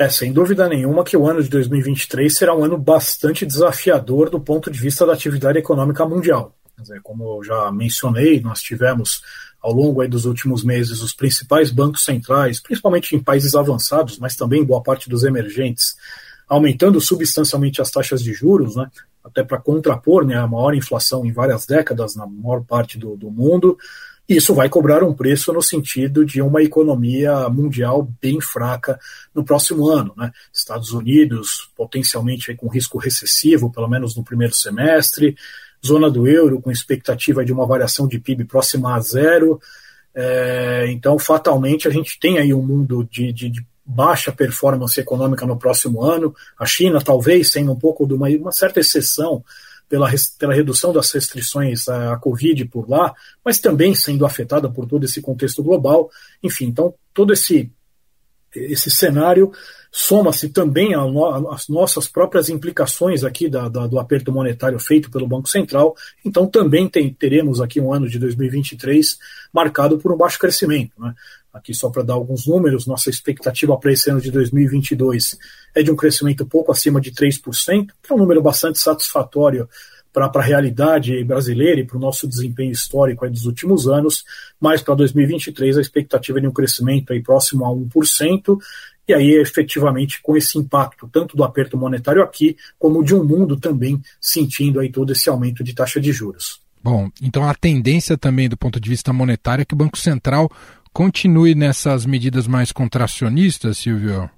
É, 0.00 0.08
sem 0.08 0.32
dúvida 0.32 0.66
nenhuma 0.66 1.04
que 1.04 1.16
o 1.16 1.28
ano 1.28 1.42
de 1.42 1.48
2023 1.50 2.34
será 2.34 2.56
um 2.56 2.64
ano 2.64 2.78
bastante 2.78 3.44
desafiador 3.44 4.30
do 4.30 4.40
ponto 4.40 4.70
de 4.70 4.80
vista 4.80 5.06
da 5.06 5.12
atividade 5.12 5.58
econômica 5.58 6.04
mundial. 6.06 6.56
Como 7.04 7.36
eu 7.36 7.44
já 7.44 7.70
mencionei, 7.70 8.40
nós 8.40 8.60
tivemos 8.60 9.22
ao 9.64 9.72
longo 9.72 10.06
dos 10.06 10.26
últimos 10.26 10.62
meses 10.62 11.00
os 11.00 11.14
principais 11.14 11.70
bancos 11.70 12.04
centrais, 12.04 12.60
principalmente 12.60 13.16
em 13.16 13.18
países 13.18 13.54
avançados, 13.54 14.18
mas 14.18 14.36
também 14.36 14.62
boa 14.62 14.82
parte 14.82 15.08
dos 15.08 15.24
emergentes, 15.24 15.96
aumentando 16.46 17.00
substancialmente 17.00 17.80
as 17.80 17.90
taxas 17.90 18.22
de 18.22 18.34
juros, 18.34 18.76
né, 18.76 18.90
até 19.24 19.42
para 19.42 19.58
contrapor 19.58 20.26
né, 20.26 20.36
a 20.36 20.46
maior 20.46 20.74
inflação 20.74 21.24
em 21.24 21.32
várias 21.32 21.64
décadas 21.64 22.14
na 22.14 22.26
maior 22.26 22.62
parte 22.62 22.98
do, 22.98 23.16
do 23.16 23.30
mundo. 23.30 23.78
Isso 24.28 24.54
vai 24.54 24.68
cobrar 24.68 25.02
um 25.02 25.14
preço 25.14 25.50
no 25.50 25.62
sentido 25.62 26.26
de 26.26 26.42
uma 26.42 26.62
economia 26.62 27.48
mundial 27.48 28.06
bem 28.20 28.42
fraca 28.42 28.98
no 29.34 29.44
próximo 29.44 29.88
ano. 29.88 30.12
Né? 30.14 30.30
Estados 30.52 30.92
Unidos, 30.92 31.70
potencialmente 31.74 32.54
com 32.54 32.68
risco 32.68 32.98
recessivo, 32.98 33.72
pelo 33.72 33.88
menos 33.88 34.14
no 34.14 34.22
primeiro 34.22 34.54
semestre, 34.54 35.34
zona 35.84 36.10
do 36.10 36.26
euro 36.26 36.60
com 36.60 36.70
expectativa 36.70 37.44
de 37.44 37.52
uma 37.52 37.66
variação 37.66 38.06
de 38.08 38.18
PIB 38.18 38.44
próxima 38.44 38.96
a 38.96 39.00
zero. 39.00 39.60
É, 40.14 40.86
então, 40.88 41.18
fatalmente, 41.18 41.88
a 41.88 41.90
gente 41.90 42.18
tem 42.18 42.38
aí 42.38 42.54
um 42.54 42.62
mundo 42.62 43.06
de, 43.10 43.32
de, 43.32 43.48
de, 43.50 43.66
baixa 43.86 44.32
performance 44.32 44.98
econômica 44.98 45.44
no 45.44 45.58
próximo 45.58 46.02
ano. 46.02 46.34
A 46.58 46.64
China, 46.64 47.02
talvez, 47.02 47.50
sendo 47.50 47.72
um 47.72 47.78
pouco 47.78 48.06
de 48.06 48.14
uma, 48.14 48.28
uma 48.30 48.52
certa 48.52 48.80
exceção 48.80 49.44
pela, 49.88 50.10
pela 50.38 50.54
redução 50.54 50.92
das 50.92 51.10
restrições 51.12 51.86
à 51.86 52.16
Covid 52.16 52.64
por 52.66 52.88
lá, 52.88 53.12
mas 53.44 53.58
também 53.58 53.94
sendo 53.94 54.24
afetada 54.24 54.70
por 54.70 54.86
todo 54.86 55.04
esse 55.04 55.20
contexto 55.20 55.62
global. 55.62 56.10
Enfim, 56.42 56.66
então, 56.66 56.94
todo 57.12 57.32
esse, 57.32 57.70
esse 58.54 58.90
cenário 58.90 59.52
soma-se 59.90 60.48
também 60.48 60.92
às 60.94 61.68
nossas 61.68 62.08
próprias 62.08 62.48
implicações 62.48 63.22
aqui 63.22 63.48
da, 63.48 63.68
da, 63.68 63.86
do 63.86 63.98
aperto 63.98 64.32
monetário 64.32 64.78
feito 64.80 65.08
pelo 65.08 65.26
Banco 65.26 65.48
Central. 65.48 65.94
Então, 66.24 66.48
também 66.48 66.88
tem, 66.88 67.12
teremos 67.14 67.60
aqui 67.60 67.80
um 67.80 67.94
ano 67.94 68.08
de 68.08 68.18
2023 68.18 69.16
marcado 69.52 69.96
por 69.98 70.12
um 70.12 70.16
baixo 70.16 70.38
crescimento. 70.38 70.92
Né? 70.98 71.14
Aqui, 71.52 71.72
só 71.72 71.90
para 71.90 72.02
dar 72.02 72.14
alguns 72.14 72.44
números, 72.48 72.88
nossa 72.88 73.08
expectativa 73.08 73.76
para 73.76 73.92
esse 73.92 74.10
ano 74.10 74.20
de 74.20 74.32
2022 74.32 75.38
é 75.72 75.82
de 75.82 75.92
um 75.92 75.96
crescimento 75.96 76.44
pouco 76.44 76.72
acima 76.72 77.00
de 77.00 77.12
3%, 77.12 77.86
que 78.02 78.12
é 78.12 78.14
um 78.14 78.18
número 78.18 78.42
bastante 78.42 78.80
satisfatório 78.80 79.68
para 80.14 80.30
a 80.32 80.40
realidade 80.40 81.24
brasileira 81.24 81.80
e 81.80 81.84
para 81.84 81.96
o 81.96 82.00
nosso 82.00 82.28
desempenho 82.28 82.70
histórico 82.70 83.28
dos 83.28 83.46
últimos 83.46 83.88
anos, 83.88 84.24
mas 84.60 84.80
para 84.80 84.94
2023 84.94 85.76
a 85.76 85.80
expectativa 85.80 86.38
é 86.38 86.40
de 86.40 86.46
um 86.46 86.52
crescimento 86.52 87.12
aí 87.12 87.20
próximo 87.20 87.64
a 87.66 87.68
1%, 87.68 88.56
e 89.08 89.12
aí 89.12 89.32
efetivamente 89.32 90.22
com 90.22 90.36
esse 90.36 90.56
impacto 90.56 91.10
tanto 91.12 91.36
do 91.36 91.42
aperto 91.42 91.76
monetário 91.76 92.22
aqui, 92.22 92.56
como 92.78 93.02
de 93.02 93.12
um 93.12 93.24
mundo 93.24 93.56
também 93.58 94.00
sentindo 94.20 94.78
aí 94.78 94.88
todo 94.88 95.12
esse 95.12 95.28
aumento 95.28 95.64
de 95.64 95.74
taxa 95.74 96.00
de 96.00 96.12
juros. 96.12 96.60
Bom, 96.82 97.10
então 97.20 97.48
a 97.48 97.54
tendência 97.54 98.16
também 98.16 98.48
do 98.48 98.56
ponto 98.56 98.78
de 98.78 98.88
vista 98.88 99.12
monetário 99.12 99.62
é 99.62 99.64
que 99.64 99.74
o 99.74 99.76
Banco 99.76 99.98
Central 99.98 100.48
continue 100.92 101.56
nessas 101.56 102.06
medidas 102.06 102.46
mais 102.46 102.70
contracionistas, 102.70 103.78
Silvio? 103.78 104.30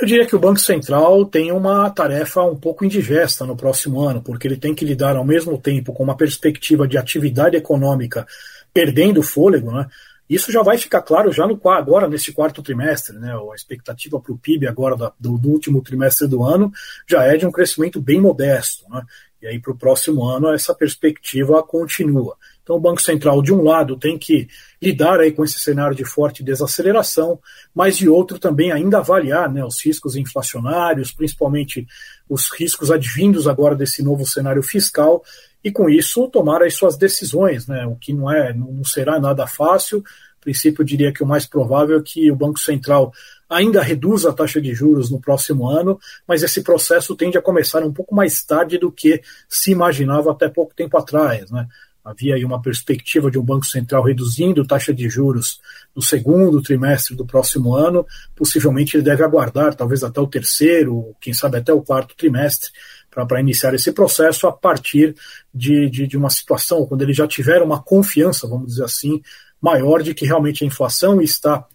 Eu 0.00 0.06
diria 0.06 0.26
que 0.26 0.34
o 0.34 0.40
Banco 0.40 0.58
Central 0.58 1.24
tem 1.24 1.52
uma 1.52 1.88
tarefa 1.88 2.42
um 2.42 2.56
pouco 2.56 2.84
indigesta 2.84 3.46
no 3.46 3.56
próximo 3.56 4.00
ano, 4.00 4.20
porque 4.20 4.48
ele 4.48 4.56
tem 4.56 4.74
que 4.74 4.84
lidar 4.84 5.16
ao 5.16 5.24
mesmo 5.24 5.56
tempo 5.56 5.92
com 5.92 6.02
uma 6.02 6.16
perspectiva 6.16 6.88
de 6.88 6.98
atividade 6.98 7.56
econômica 7.56 8.26
perdendo 8.72 9.22
fôlego, 9.22 9.70
né? 9.70 9.86
Isso 10.28 10.50
já 10.50 10.62
vai 10.62 10.78
ficar 10.78 11.02
claro 11.02 11.30
já 11.30 11.46
no 11.46 11.60
agora 11.68 12.08
nesse 12.08 12.32
quarto 12.32 12.62
trimestre, 12.62 13.16
né? 13.18 13.32
A 13.34 13.54
expectativa 13.54 14.18
para 14.18 14.32
o 14.32 14.38
PIB 14.38 14.66
agora 14.66 14.96
do, 15.20 15.38
do, 15.38 15.48
último 15.48 15.82
trimestre 15.82 16.26
do 16.26 16.42
ano 16.42 16.72
já 17.06 17.22
é 17.24 17.36
de 17.36 17.46
um 17.46 17.52
crescimento 17.52 18.00
bem 18.00 18.20
modesto, 18.20 18.84
né? 18.88 19.02
E 19.44 19.46
aí 19.46 19.60
para 19.60 19.72
o 19.72 19.76
próximo 19.76 20.24
ano 20.24 20.48
essa 20.48 20.74
perspectiva 20.74 21.62
continua. 21.62 22.34
Então 22.62 22.76
o 22.76 22.80
Banco 22.80 23.02
Central 23.02 23.42
de 23.42 23.52
um 23.52 23.62
lado 23.62 23.94
tem 23.94 24.16
que 24.16 24.48
lidar 24.80 25.20
aí 25.20 25.30
com 25.30 25.44
esse 25.44 25.58
cenário 25.58 25.94
de 25.94 26.04
forte 26.04 26.42
desaceleração, 26.42 27.38
mas 27.74 27.98
de 27.98 28.08
outro 28.08 28.38
também 28.38 28.72
ainda 28.72 28.98
avaliar 28.98 29.52
né, 29.52 29.62
os 29.62 29.84
riscos 29.84 30.16
inflacionários, 30.16 31.12
principalmente 31.12 31.86
os 32.26 32.50
riscos 32.50 32.90
advindos 32.90 33.46
agora 33.46 33.76
desse 33.76 34.02
novo 34.02 34.24
cenário 34.24 34.62
fiscal 34.62 35.22
e 35.62 35.70
com 35.70 35.90
isso 35.90 36.26
tomar 36.28 36.62
as 36.62 36.74
suas 36.74 36.96
decisões, 36.96 37.66
né? 37.66 37.86
O 37.86 37.96
que 37.96 38.12
não 38.12 38.30
é, 38.30 38.52
não 38.52 38.82
será 38.82 39.20
nada 39.20 39.46
fácil. 39.46 40.02
Princípio, 40.44 40.82
eu 40.82 40.86
diria 40.86 41.12
que 41.12 41.22
o 41.22 41.26
mais 41.26 41.46
provável 41.46 41.98
é 41.98 42.02
que 42.02 42.30
o 42.30 42.36
Banco 42.36 42.60
Central 42.60 43.12
ainda 43.48 43.82
reduza 43.82 44.30
a 44.30 44.32
taxa 44.32 44.60
de 44.60 44.74
juros 44.74 45.10
no 45.10 45.20
próximo 45.20 45.68
ano, 45.68 45.98
mas 46.26 46.42
esse 46.42 46.62
processo 46.62 47.16
tende 47.16 47.36
a 47.36 47.42
começar 47.42 47.82
um 47.82 47.92
pouco 47.92 48.14
mais 48.14 48.44
tarde 48.44 48.78
do 48.78 48.92
que 48.92 49.20
se 49.48 49.72
imaginava 49.72 50.30
até 50.30 50.48
pouco 50.48 50.74
tempo 50.74 50.96
atrás, 50.96 51.50
né? 51.50 51.66
Havia 52.04 52.34
aí 52.34 52.44
uma 52.44 52.60
perspectiva 52.60 53.30
de 53.30 53.38
um 53.38 53.42
Banco 53.42 53.64
Central 53.64 54.02
reduzindo 54.02 54.66
taxa 54.66 54.92
de 54.92 55.08
juros 55.08 55.58
no 55.96 56.02
segundo 56.02 56.60
trimestre 56.60 57.16
do 57.16 57.24
próximo 57.24 57.74
ano. 57.74 58.06
Possivelmente 58.36 58.94
ele 58.94 59.02
deve 59.02 59.24
aguardar, 59.24 59.74
talvez 59.74 60.04
até 60.04 60.20
o 60.20 60.26
terceiro, 60.26 61.16
quem 61.18 61.32
sabe 61.32 61.56
até 61.56 61.72
o 61.72 61.80
quarto 61.80 62.14
trimestre, 62.14 62.68
para 63.10 63.40
iniciar 63.40 63.72
esse 63.72 63.90
processo 63.92 64.46
a 64.46 64.52
partir 64.52 65.14
de, 65.54 65.88
de, 65.88 66.06
de, 66.06 66.18
uma 66.18 66.28
situação, 66.28 66.84
quando 66.84 67.02
eles 67.02 67.16
já 67.16 67.26
tiveram 67.26 67.64
uma 67.64 67.80
confiança, 67.80 68.46
vamos 68.46 68.66
dizer 68.66 68.84
assim, 68.84 69.22
maior 69.64 70.02
de 70.02 70.12
que 70.12 70.26
realmente 70.26 70.62
a 70.62 70.66
inflação 70.66 71.22
está 71.22 71.66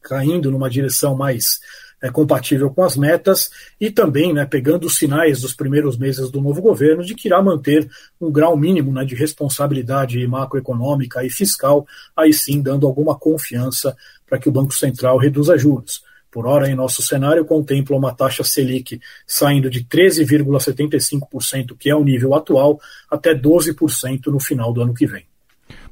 caindo 0.00 0.50
numa 0.50 0.70
direção 0.70 1.14
mais 1.14 1.60
é, 2.02 2.10
compatível 2.10 2.70
com 2.70 2.82
as 2.82 2.96
metas 2.96 3.50
e 3.78 3.90
também 3.90 4.32
né, 4.32 4.46
pegando 4.46 4.86
os 4.86 4.96
sinais 4.96 5.42
dos 5.42 5.52
primeiros 5.52 5.98
meses 5.98 6.30
do 6.30 6.40
novo 6.40 6.62
governo 6.62 7.04
de 7.04 7.14
que 7.14 7.28
irá 7.28 7.42
manter 7.42 7.86
um 8.18 8.32
grau 8.32 8.56
mínimo 8.56 8.90
né, 8.90 9.04
de 9.04 9.14
responsabilidade 9.14 10.26
macroeconômica 10.26 11.22
e 11.22 11.28
fiscal, 11.28 11.86
aí 12.16 12.32
sim 12.32 12.62
dando 12.62 12.86
alguma 12.86 13.14
confiança 13.14 13.94
para 14.26 14.38
que 14.38 14.48
o 14.48 14.52
Banco 14.52 14.72
Central 14.72 15.18
reduza 15.18 15.58
juros. 15.58 16.02
Por 16.30 16.46
hora, 16.46 16.70
em 16.70 16.74
nosso 16.74 17.02
cenário, 17.02 17.44
contempla 17.44 17.98
uma 17.98 18.14
taxa 18.14 18.42
Selic 18.42 18.98
saindo 19.26 19.68
de 19.68 19.84
13,75%, 19.84 21.76
que 21.78 21.90
é 21.90 21.94
o 21.94 22.02
nível 22.02 22.34
atual, 22.34 22.80
até 23.10 23.34
12% 23.34 24.28
no 24.28 24.40
final 24.40 24.72
do 24.72 24.80
ano 24.80 24.94
que 24.94 25.06
vem. 25.06 25.26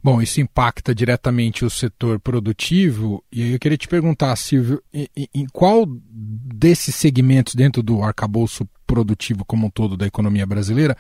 Bom, 0.03 0.21
isso 0.21 0.41
impacta 0.41 0.93
diretamente 0.93 1.65
o 1.65 1.71
setor 1.71 2.19
produtivo, 2.19 3.23
e 3.31 3.43
aí 3.43 3.53
eu 3.53 3.59
queria 3.59 3.79
te 3.79 3.87
perguntar, 3.87 4.35
Silvio, 4.35 4.83
em, 4.93 5.47
qual 5.53 5.87
desses 5.87 6.97
segmentos 6.97 7.55
dentro 7.55 7.85
do 7.85 8.03
arcabouço 8.03 8.69
produtivo 8.85 9.45
como 9.45 9.69
um 9.69 9.71
todo 9.71 9.97
da 9.97 10.07
economia 10.07 10.45
brasileira, 10.45 10.97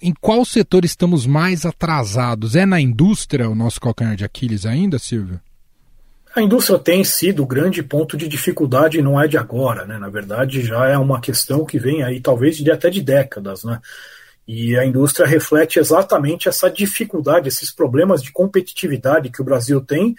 em 0.00 0.14
qual 0.18 0.46
setor 0.46 0.84
estamos 0.84 1.26
mais 1.26 1.66
atrasados? 1.66 2.56
É 2.56 2.64
na 2.64 2.80
indústria 2.80 3.50
o 3.50 3.54
nosso 3.54 3.80
calcanhar 3.80 4.16
de 4.16 4.24
Aquiles 4.24 4.64
ainda, 4.64 4.98
Silvio? 4.98 5.40
A 6.34 6.40
indústria 6.40 6.78
tem 6.78 7.02
sido 7.04 7.42
o 7.42 7.46
grande 7.46 7.82
ponto 7.82 8.16
de 8.16 8.28
dificuldade, 8.28 9.02
não 9.02 9.20
é 9.20 9.26
de 9.26 9.36
agora, 9.36 9.84
né? 9.84 9.98
Na 9.98 10.08
verdade, 10.08 10.62
já 10.62 10.86
é 10.86 10.96
uma 10.96 11.20
questão 11.20 11.64
que 11.64 11.78
vem 11.78 12.02
aí, 12.02 12.20
talvez, 12.20 12.56
de 12.56 12.70
até 12.70 12.88
de 12.88 13.02
décadas, 13.02 13.64
né? 13.64 13.80
E 14.48 14.78
a 14.78 14.84
indústria 14.86 15.28
reflete 15.28 15.78
exatamente 15.78 16.48
essa 16.48 16.70
dificuldade, 16.70 17.48
esses 17.48 17.70
problemas 17.70 18.22
de 18.22 18.32
competitividade 18.32 19.30
que 19.30 19.42
o 19.42 19.44
Brasil 19.44 19.80
tem, 19.82 20.16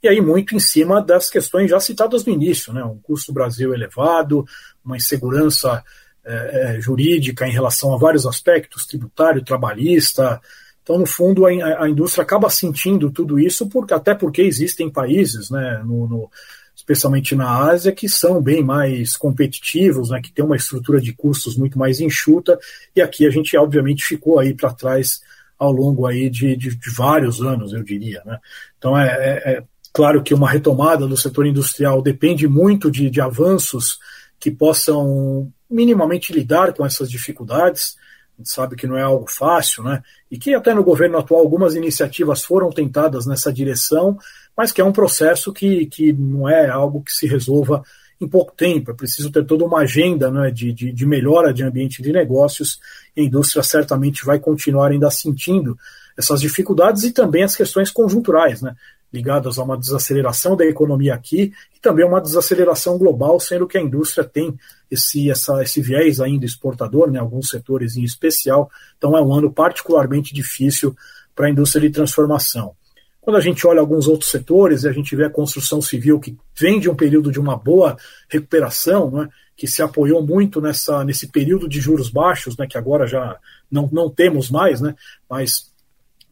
e 0.00 0.08
aí 0.08 0.20
muito 0.20 0.54
em 0.54 0.60
cima 0.60 1.02
das 1.02 1.28
questões 1.28 1.68
já 1.68 1.80
citadas 1.80 2.24
no 2.24 2.32
início, 2.32 2.72
né? 2.72 2.84
Um 2.84 2.98
custo 2.98 3.32
Brasil 3.32 3.74
elevado, 3.74 4.46
uma 4.84 4.96
insegurança 4.96 5.82
é, 6.24 6.78
jurídica 6.80 7.46
em 7.46 7.52
relação 7.52 7.92
a 7.92 7.98
vários 7.98 8.24
aspectos, 8.24 8.86
tributário, 8.86 9.44
trabalhista, 9.44 10.40
então, 10.82 10.98
no 10.98 11.06
fundo, 11.06 11.46
a, 11.46 11.50
a, 11.84 11.88
indústria 11.88 12.24
acaba 12.24 12.50
sentindo 12.50 13.10
tudo 13.10 13.38
isso, 13.38 13.68
porque, 13.68 13.94
até 13.94 14.14
porque 14.14 14.42
existem 14.42 14.90
países, 14.90 15.48
né, 15.48 15.80
no, 15.84 16.08
no, 16.08 16.30
especialmente 16.74 17.34
na 17.34 17.48
Ásia, 17.48 17.92
que 17.92 18.08
são 18.08 18.40
bem 18.40 18.62
mais 18.62 19.16
competitivos, 19.16 20.10
né, 20.10 20.20
que 20.22 20.32
tem 20.32 20.44
uma 20.44 20.56
estrutura 20.56 21.00
de 21.00 21.12
custos 21.12 21.56
muito 21.56 21.78
mais 21.78 22.00
enxuta, 22.00 22.58
e 22.94 23.00
aqui 23.00 23.26
a 23.26 23.30
gente, 23.30 23.56
obviamente, 23.56 24.04
ficou 24.04 24.38
aí 24.38 24.54
para 24.54 24.72
trás 24.72 25.20
ao 25.58 25.70
longo 25.70 26.06
aí 26.06 26.28
de, 26.28 26.56
de, 26.56 26.74
de, 26.74 26.90
vários 26.90 27.40
anos, 27.40 27.72
eu 27.72 27.84
diria. 27.84 28.20
Né? 28.24 28.38
Então, 28.78 28.98
é, 28.98 29.06
é, 29.06 29.52
é, 29.52 29.64
claro 29.92 30.22
que 30.22 30.34
uma 30.34 30.50
retomada 30.50 31.06
do 31.06 31.16
setor 31.16 31.46
industrial 31.46 32.02
depende 32.02 32.48
muito 32.48 32.90
de, 32.90 33.08
de 33.08 33.20
avanços 33.20 33.98
que 34.40 34.50
possam 34.50 35.52
minimamente 35.70 36.32
lidar 36.32 36.72
com 36.72 36.84
essas 36.84 37.08
dificuldades, 37.08 37.96
gente 38.42 38.50
sabe 38.50 38.76
que 38.76 38.86
não 38.86 38.96
é 38.96 39.02
algo 39.02 39.26
fácil, 39.30 39.84
né? 39.84 40.02
E 40.30 40.36
que 40.36 40.54
até 40.54 40.74
no 40.74 40.84
governo 40.84 41.16
atual 41.16 41.40
algumas 41.40 41.74
iniciativas 41.74 42.44
foram 42.44 42.70
tentadas 42.70 43.24
nessa 43.24 43.52
direção, 43.52 44.18
mas 44.56 44.72
que 44.72 44.80
é 44.80 44.84
um 44.84 44.92
processo 44.92 45.52
que, 45.52 45.86
que 45.86 46.12
não 46.12 46.48
é 46.48 46.68
algo 46.68 47.02
que 47.02 47.12
se 47.12 47.26
resolva 47.26 47.82
em 48.20 48.28
pouco 48.28 48.54
tempo. 48.54 48.90
É 48.90 48.94
preciso 48.94 49.30
ter 49.30 49.44
toda 49.44 49.64
uma 49.64 49.80
agenda 49.80 50.30
né, 50.30 50.50
de, 50.50 50.72
de, 50.72 50.92
de 50.92 51.06
melhora 51.06 51.52
de 51.52 51.62
ambiente 51.62 52.02
de 52.02 52.12
negócios. 52.12 52.78
A 53.16 53.20
indústria 53.20 53.62
certamente 53.62 54.24
vai 54.24 54.38
continuar 54.38 54.90
ainda 54.90 55.10
sentindo 55.10 55.76
essas 56.16 56.40
dificuldades 56.40 57.02
e 57.04 57.12
também 57.12 57.42
as 57.42 57.56
questões 57.56 57.90
conjunturais, 57.90 58.62
né? 58.62 58.76
ligadas 59.12 59.58
a 59.58 59.62
uma 59.62 59.76
desaceleração 59.76 60.56
da 60.56 60.64
economia 60.64 61.14
aqui 61.14 61.52
e 61.76 61.80
também 61.80 62.06
uma 62.06 62.20
desaceleração 62.20 62.96
global, 62.96 63.38
sendo 63.38 63.66
que 63.66 63.76
a 63.76 63.80
indústria 63.80 64.24
tem 64.24 64.58
esse, 64.90 65.30
essa, 65.30 65.62
esse 65.62 65.82
viés 65.82 66.18
ainda 66.18 66.46
exportador, 66.46 67.10
né, 67.10 67.18
alguns 67.18 67.50
setores 67.50 67.96
em 67.96 68.04
especial. 68.04 68.70
Então 68.96 69.16
é 69.16 69.22
um 69.22 69.32
ano 69.32 69.52
particularmente 69.52 70.32
difícil 70.32 70.96
para 71.34 71.46
a 71.46 71.50
indústria 71.50 71.86
de 71.86 71.94
transformação. 71.94 72.74
Quando 73.22 73.36
a 73.36 73.40
gente 73.40 73.64
olha 73.68 73.78
alguns 73.78 74.08
outros 74.08 74.32
setores, 74.32 74.84
a 74.84 74.92
gente 74.92 75.14
vê 75.14 75.24
a 75.24 75.30
construção 75.30 75.80
civil 75.80 76.18
que 76.18 76.36
vem 76.58 76.80
de 76.80 76.90
um 76.90 76.96
período 76.96 77.30
de 77.30 77.38
uma 77.38 77.56
boa 77.56 77.96
recuperação, 78.28 79.12
né, 79.12 79.28
que 79.56 79.68
se 79.68 79.80
apoiou 79.80 80.26
muito 80.26 80.60
nessa, 80.60 81.04
nesse 81.04 81.28
período 81.28 81.68
de 81.68 81.80
juros 81.80 82.10
baixos, 82.10 82.56
né, 82.56 82.66
que 82.66 82.76
agora 82.76 83.06
já 83.06 83.38
não, 83.70 83.88
não 83.92 84.10
temos 84.10 84.50
mais, 84.50 84.80
né, 84.80 84.96
mas 85.30 85.70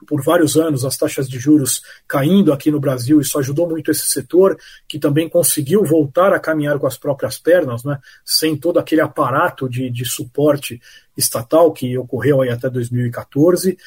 por 0.04 0.20
vários 0.20 0.56
anos 0.56 0.84
as 0.84 0.96
taxas 0.96 1.28
de 1.28 1.38
juros 1.38 1.80
caindo 2.08 2.52
aqui 2.52 2.72
no 2.72 2.80
Brasil, 2.80 3.20
isso 3.20 3.38
ajudou 3.38 3.68
muito 3.68 3.92
esse 3.92 4.08
setor, 4.08 4.58
que 4.88 4.98
também 4.98 5.28
conseguiu 5.28 5.84
voltar 5.84 6.32
a 6.32 6.40
caminhar 6.40 6.76
com 6.80 6.88
as 6.88 6.98
próprias 6.98 7.38
pernas, 7.38 7.84
né, 7.84 8.00
sem 8.24 8.56
todo 8.56 8.80
aquele 8.80 9.00
aparato 9.00 9.68
de, 9.68 9.88
de 9.90 10.04
suporte 10.04 10.80
estatal 11.16 11.72
que 11.72 11.96
ocorreu 11.96 12.42
aí 12.42 12.48
até 12.48 12.68
2014. 12.68 13.78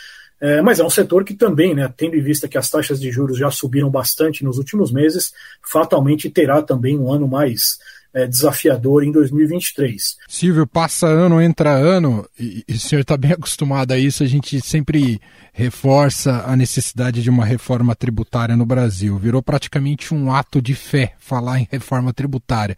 É, 0.44 0.62
mas 0.62 0.78
é 0.78 0.84
um 0.84 0.90
setor 0.90 1.24
que 1.24 1.34
também, 1.34 1.74
né, 1.74 1.90
tendo 1.96 2.18
em 2.18 2.22
vista 2.22 2.50
que 2.50 2.58
as 2.58 2.70
taxas 2.70 3.00
de 3.00 3.10
juros 3.10 3.38
já 3.38 3.50
subiram 3.50 3.90
bastante 3.90 4.44
nos 4.44 4.58
últimos 4.58 4.92
meses, 4.92 5.32
fatalmente 5.66 6.30
terá 6.30 6.62
também 6.62 7.00
um 7.00 7.10
ano 7.10 7.30
mais 7.30 7.80
é, 8.14 8.28
desafiador 8.28 9.06
em 9.06 9.12
2023. 9.14 10.18
Silvio, 10.28 10.68
passa 10.68 11.08
ano, 11.08 11.42
entra 11.42 11.72
ano, 11.72 12.28
e, 12.38 12.62
e 12.68 12.74
o 12.74 12.80
senhor 12.80 13.04
está 13.04 13.16
bem 13.16 13.32
acostumado 13.32 13.94
a 13.94 13.98
isso, 13.98 14.22
a 14.22 14.26
gente 14.26 14.60
sempre 14.60 15.22
reforça 15.54 16.44
a 16.46 16.58
necessidade 16.58 17.24
de 17.24 17.30
uma 17.30 17.46
reforma 17.46 17.96
tributária 17.96 18.58
no 18.58 18.66
Brasil. 18.66 19.18
Virou 19.18 19.42
praticamente 19.42 20.14
um 20.14 20.30
ato 20.30 20.62
de 20.62 20.76
fé 20.76 21.14
falar 21.20 21.62
em 21.62 21.70
reforma 21.72 22.12
tributária. 22.12 22.78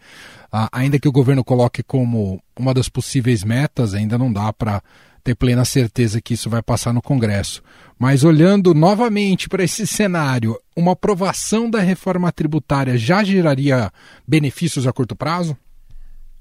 Ah, 0.51 0.69
ainda 0.71 0.99
que 0.99 1.07
o 1.07 1.11
governo 1.11 1.43
coloque 1.43 1.81
como 1.81 2.39
uma 2.55 2.75
das 2.75 2.89
possíveis 2.89 3.43
metas, 3.43 3.95
ainda 3.95 4.19
não 4.19 4.31
dá 4.31 4.53
para 4.53 4.83
ter 5.25 5.33
plena 5.33 5.65
certeza 5.65 6.21
que 6.21 6.35
isso 6.35 6.51
vai 6.51 6.61
passar 6.61 6.93
no 6.93 7.01
Congresso. 7.01 7.63
Mas 7.97 8.23
olhando 8.23 8.75
novamente 8.75 9.49
para 9.49 9.63
esse 9.63 9.87
cenário, 9.87 10.55
uma 10.75 10.91
aprovação 10.91 11.67
da 11.67 11.79
reforma 11.79 12.31
tributária 12.31 12.95
já 12.95 13.23
geraria 13.23 13.91
benefícios 14.27 14.85
a 14.85 14.93
curto 14.93 15.15
prazo? 15.15 15.57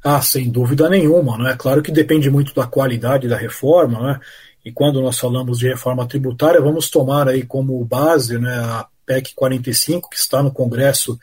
Ah, 0.05 0.21
sem 0.21 0.51
dúvida 0.51 0.91
nenhuma. 0.91 1.39
Não 1.39 1.49
é 1.49 1.57
claro 1.57 1.83
que 1.83 1.91
depende 1.91 2.29
muito 2.29 2.55
da 2.55 2.67
qualidade 2.67 3.27
da 3.27 3.39
reforma, 3.39 4.01
né? 4.01 4.21
E 4.63 4.71
quando 4.71 5.01
nós 5.01 5.19
falamos 5.19 5.59
de 5.59 5.69
reforma 5.69 6.07
tributária, 6.07 6.61
vamos 6.61 6.91
tomar 6.91 7.27
aí 7.27 7.43
como 7.43 7.83
base 7.85 8.39
né, 8.39 8.55
a 8.55 8.87
PEC 9.07 9.35
45, 9.35 10.11
que 10.11 10.17
está 10.17 10.43
no 10.43 10.53
Congresso 10.53 11.19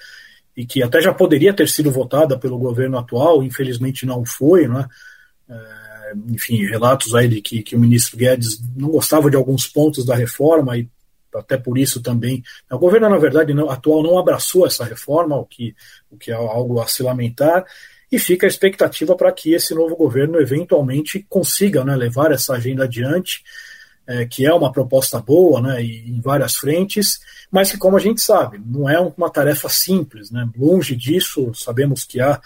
e 0.58 0.66
que 0.66 0.82
até 0.82 1.00
já 1.00 1.14
poderia 1.14 1.54
ter 1.54 1.70
sido 1.70 1.92
votada 1.92 2.40
pelo 2.40 2.58
governo 2.58 2.98
atual, 2.98 3.44
infelizmente 3.44 4.06
não 4.06 4.26
foi, 4.26 4.68
né? 4.68 4.88
É 5.48 5.81
enfim, 6.30 6.66
relatos 6.66 7.14
aí 7.16 7.28
de 7.28 7.42
que, 7.42 7.62
que 7.64 7.76
o 7.76 7.80
ministro 7.80 8.18
Guedes 8.18 8.62
não 8.76 8.90
gostava 8.90 9.30
de 9.30 9.36
alguns 9.36 9.68
pontos 9.68 10.06
da 10.06 10.16
reforma 10.16 10.78
e 10.78 10.88
até 11.36 11.58
por 11.58 11.78
isso 11.78 12.02
também. 12.02 12.44
O 12.70 12.78
governo, 12.78 13.10
na 13.10 13.18
verdade, 13.18 13.54
não, 13.54 13.70
atual 13.70 14.04
não 14.04 14.18
abraçou 14.18 14.68
essa 14.68 14.84
reforma, 14.84 15.38
o 15.38 15.46
que, 15.46 15.76
o 16.10 16.18
que 16.18 16.32
é 16.32 16.34
algo 16.34 16.82
a 16.82 16.88
se 16.88 17.02
lamentar, 17.04 17.66
e 18.12 18.20
fica 18.20 18.46
a 18.46 18.50
expectativa 18.50 19.16
para 19.16 19.32
que 19.32 19.54
esse 19.54 19.74
novo 19.74 19.96
governo 19.96 20.40
eventualmente 20.40 21.26
consiga 21.30 21.86
né, 21.86 21.96
levar 21.96 22.32
essa 22.32 22.54
agenda 22.54 22.84
adiante, 22.84 23.44
é, 24.06 24.26
que 24.26 24.46
é 24.46 24.54
uma 24.54 24.72
proposta 24.72 25.20
boa 25.20 25.62
né, 25.62 25.82
em 25.82 26.20
várias 26.20 26.56
frentes, 26.56 27.22
mas 27.50 27.72
que, 27.72 27.78
como 27.78 27.96
a 27.96 28.00
gente 28.00 28.20
sabe, 28.20 28.62
não 28.66 28.90
é 28.90 29.00
uma 29.00 29.30
tarefa 29.30 29.70
simples. 29.70 30.30
Né? 30.32 30.50
Longe 30.58 30.96
disso, 30.96 31.54
sabemos 31.54 32.04
que 32.04 32.20
há 32.20 32.42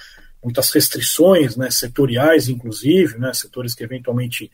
muitas 0.45 0.69
restrições 0.69 1.57
né, 1.57 1.71
setoriais, 1.71 2.47
inclusive, 2.47 3.17
né, 3.17 3.33
setores 3.33 3.73
que 3.73 3.83
eventualmente 3.83 4.51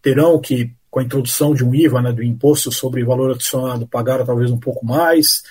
terão 0.00 0.40
que 0.40 0.72
com 0.90 1.00
a 1.00 1.02
introdução 1.02 1.54
de 1.54 1.64
um 1.64 1.74
IVA, 1.74 2.00
né, 2.00 2.12
do 2.12 2.22
imposto 2.22 2.72
sobre 2.72 3.04
valor 3.04 3.32
adicionado, 3.32 3.86
pagar 3.86 4.24
talvez 4.24 4.50
um 4.50 4.58
pouco 4.58 4.86
mais. 4.86 5.42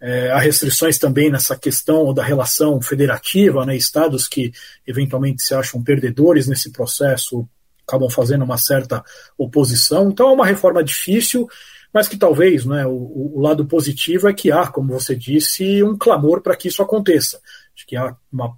É, 0.00 0.30
há 0.30 0.38
restrições 0.38 0.98
também 0.98 1.30
nessa 1.30 1.56
questão 1.56 2.12
da 2.12 2.22
relação 2.22 2.80
federativa, 2.82 3.64
né, 3.64 3.74
estados 3.74 4.28
que 4.28 4.52
eventualmente 4.86 5.42
se 5.42 5.54
acham 5.54 5.82
perdedores 5.82 6.46
nesse 6.46 6.70
processo 6.70 7.48
acabam 7.86 8.10
fazendo 8.10 8.44
uma 8.44 8.58
certa 8.58 9.04
oposição. 9.38 10.10
Então 10.10 10.28
é 10.28 10.32
uma 10.32 10.46
reforma 10.46 10.82
difícil, 10.82 11.48
mas 11.92 12.08
que 12.08 12.16
talvez 12.16 12.64
né, 12.64 12.86
o, 12.86 13.36
o 13.36 13.40
lado 13.40 13.66
positivo 13.66 14.28
é 14.28 14.32
que 14.32 14.50
há, 14.50 14.66
como 14.66 14.92
você 14.92 15.14
disse, 15.14 15.82
um 15.82 15.96
clamor 15.96 16.42
para 16.42 16.56
que 16.56 16.68
isso 16.68 16.82
aconteça. 16.82 17.40
Acho 17.74 17.86
que 17.86 17.96
há 17.96 18.16
uma, 18.32 18.56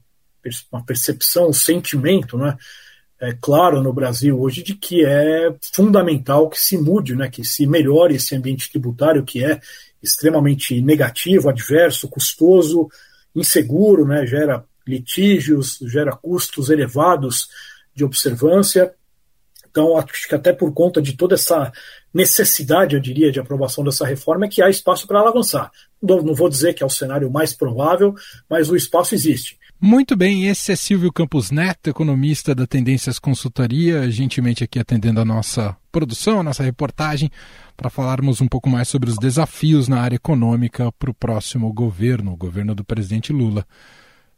uma 0.71 0.85
percepção, 0.85 1.49
um 1.49 1.53
sentimento, 1.53 2.37
né, 2.37 2.57
é, 3.21 3.33
claro 3.41 3.83
no 3.83 3.93
Brasil 3.93 4.39
hoje 4.41 4.63
de 4.63 4.75
que 4.75 5.05
é 5.05 5.55
fundamental 5.73 6.49
que 6.51 6.61
se 6.61 6.77
mude, 6.77 7.15
né, 7.15 7.29
que 7.29 7.45
se 7.45 7.67
melhore 7.67 8.17
esse 8.17 8.35
ambiente 8.35 8.71
tributário 8.71 9.25
que 9.25 9.45
é 9.45 9.61
extremamente 10.03 10.81
negativo, 10.81 11.49
adverso, 11.49 12.09
custoso, 12.09 12.89
inseguro, 13.35 14.07
né, 14.07 14.27
gera 14.27 14.65
litígios, 14.87 15.79
gera 15.83 16.13
custos 16.13 16.69
elevados 16.69 17.49
de 17.95 18.05
observância. 18.05 18.93
Então, 19.71 19.97
acho 19.97 20.29
que 20.29 20.35
até 20.35 20.53
por 20.53 20.73
conta 20.73 21.01
de 21.01 21.17
toda 21.17 21.35
essa 21.35 21.73
necessidade, 22.13 22.95
eu 22.95 23.01
diria, 23.01 23.33
de 23.33 23.41
aprovação 23.41 23.83
dessa 23.83 24.07
reforma, 24.07 24.45
é 24.45 24.49
que 24.49 24.63
há 24.63 24.69
espaço 24.69 25.07
para 25.07 25.19
ela 25.19 25.31
avançar. 25.31 25.73
Não 26.01 26.35
vou 26.35 26.49
dizer 26.49 26.75
que 26.75 26.83
é 26.83 26.87
o 26.87 26.91
cenário 26.91 27.31
mais 27.31 27.55
provável, 27.55 28.15
mas 28.49 28.69
o 28.71 28.77
espaço 28.77 29.15
existe. 29.15 29.59
Muito 29.87 30.17
bem, 30.17 30.49
esse 30.49 30.73
é 30.73 30.77
Silvio 30.77 31.13
Campos 31.13 31.51
Neto, 31.51 31.91
economista 31.91 32.55
da 32.55 32.67
Tendências 32.67 33.19
Consultoria, 33.19 34.11
gentilmente 34.11 34.65
aqui 34.65 34.79
atendendo 34.79 35.21
a 35.21 35.27
nossa 35.27 35.77
produção, 35.93 36.41
a 36.41 36.43
nossa 36.43 36.63
reportagem, 36.63 37.31
para 37.77 37.91
falarmos 37.91 38.41
um 38.41 38.49
pouco 38.49 38.67
mais 38.67 38.89
sobre 38.89 39.11
os 39.11 39.19
desafios 39.19 39.87
na 39.87 40.01
área 40.01 40.17
econômica 40.17 40.91
para 40.99 41.11
o 41.11 41.15
próximo 41.15 41.71
governo, 41.71 42.33
o 42.33 42.37
governo 42.37 42.75
do 42.75 42.83
presidente 42.83 43.31
Lula. 43.31 43.67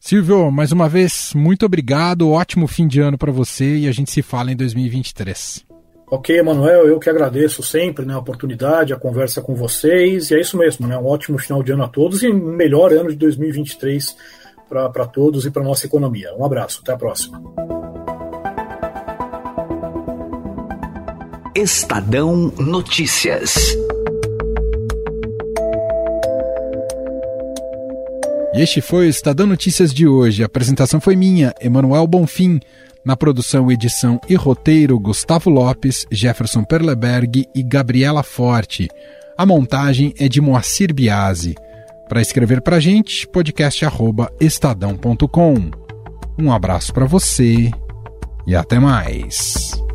Silvio, 0.00 0.50
mais 0.50 0.72
uma 0.72 0.88
vez, 0.88 1.32
muito 1.32 1.64
obrigado, 1.64 2.28
ótimo 2.28 2.66
fim 2.66 2.88
de 2.88 2.98
ano 2.98 3.16
para 3.16 3.30
você 3.30 3.76
e 3.76 3.87
a 3.87 3.92
gente 3.92 4.11
se 4.11 4.22
fala 4.22 4.50
em 4.50 4.56
2023. 4.56 5.64
Ok, 6.09 6.37
Emanuel, 6.37 6.88
eu 6.88 6.98
que 6.98 7.09
agradeço 7.09 7.62
sempre 7.62 8.04
né, 8.04 8.14
a 8.14 8.18
oportunidade, 8.18 8.92
a 8.92 8.98
conversa 8.98 9.40
com 9.40 9.54
vocês, 9.54 10.28
e 10.28 10.35
é 10.35 10.40
isso 10.40 10.59
mesmo, 10.59 10.88
né, 10.88 10.98
um 10.98 11.06
ótimo 11.06 11.38
final 11.38 11.62
de 11.62 11.70
ano 11.70 11.85
a 11.85 11.88
todos 11.88 12.24
e 12.24 12.32
melhor 12.32 12.92
ano 12.92 13.11
de 13.11 13.16
2023 13.16 14.44
para 14.68 15.07
todos 15.07 15.46
e 15.46 15.50
para 15.50 15.62
a 15.62 15.64
nossa 15.64 15.87
economia. 15.87 16.35
Um 16.37 16.44
abraço, 16.44 16.81
até 16.83 16.92
a 16.92 16.96
próxima. 16.96 17.42
Estadão 21.55 22.52
Notícias. 22.59 23.55
E 28.52 28.61
este 28.61 28.81
foi 28.81 29.07
o 29.07 29.11
Estadão 29.11 29.46
Notícias 29.46 29.92
de 29.92 30.07
hoje. 30.07 30.42
A 30.42 30.46
apresentação 30.46 31.00
foi 31.00 31.14
minha, 31.16 31.55
Emanuel 31.61 32.07
Bonfim. 32.07 32.61
Na 33.05 33.16
produção, 33.16 33.70
edição 33.70 34.20
e 34.29 34.35
roteiro, 34.35 34.98
Gustavo 34.98 35.48
Lopes, 35.48 36.07
Jefferson 36.11 36.64
Perleberg 36.64 37.46
e 37.55 37.62
Gabriela 37.62 38.22
Forte. 38.22 38.88
A 39.38 39.46
montagem 39.46 40.14
é 40.18 40.29
de 40.29 40.40
Moacir 40.40 40.92
Biasi. 40.92 41.55
Para 42.09 42.21
escrever 42.21 42.61
para 42.61 42.77
a 42.77 42.81
gente, 42.81 43.27
podcast@estadão.com. 43.29 45.71
Um 46.38 46.53
abraço 46.53 46.92
para 46.92 47.07
você 47.07 47.71
e 48.47 48.55
até 48.55 48.79
mais. 48.79 49.86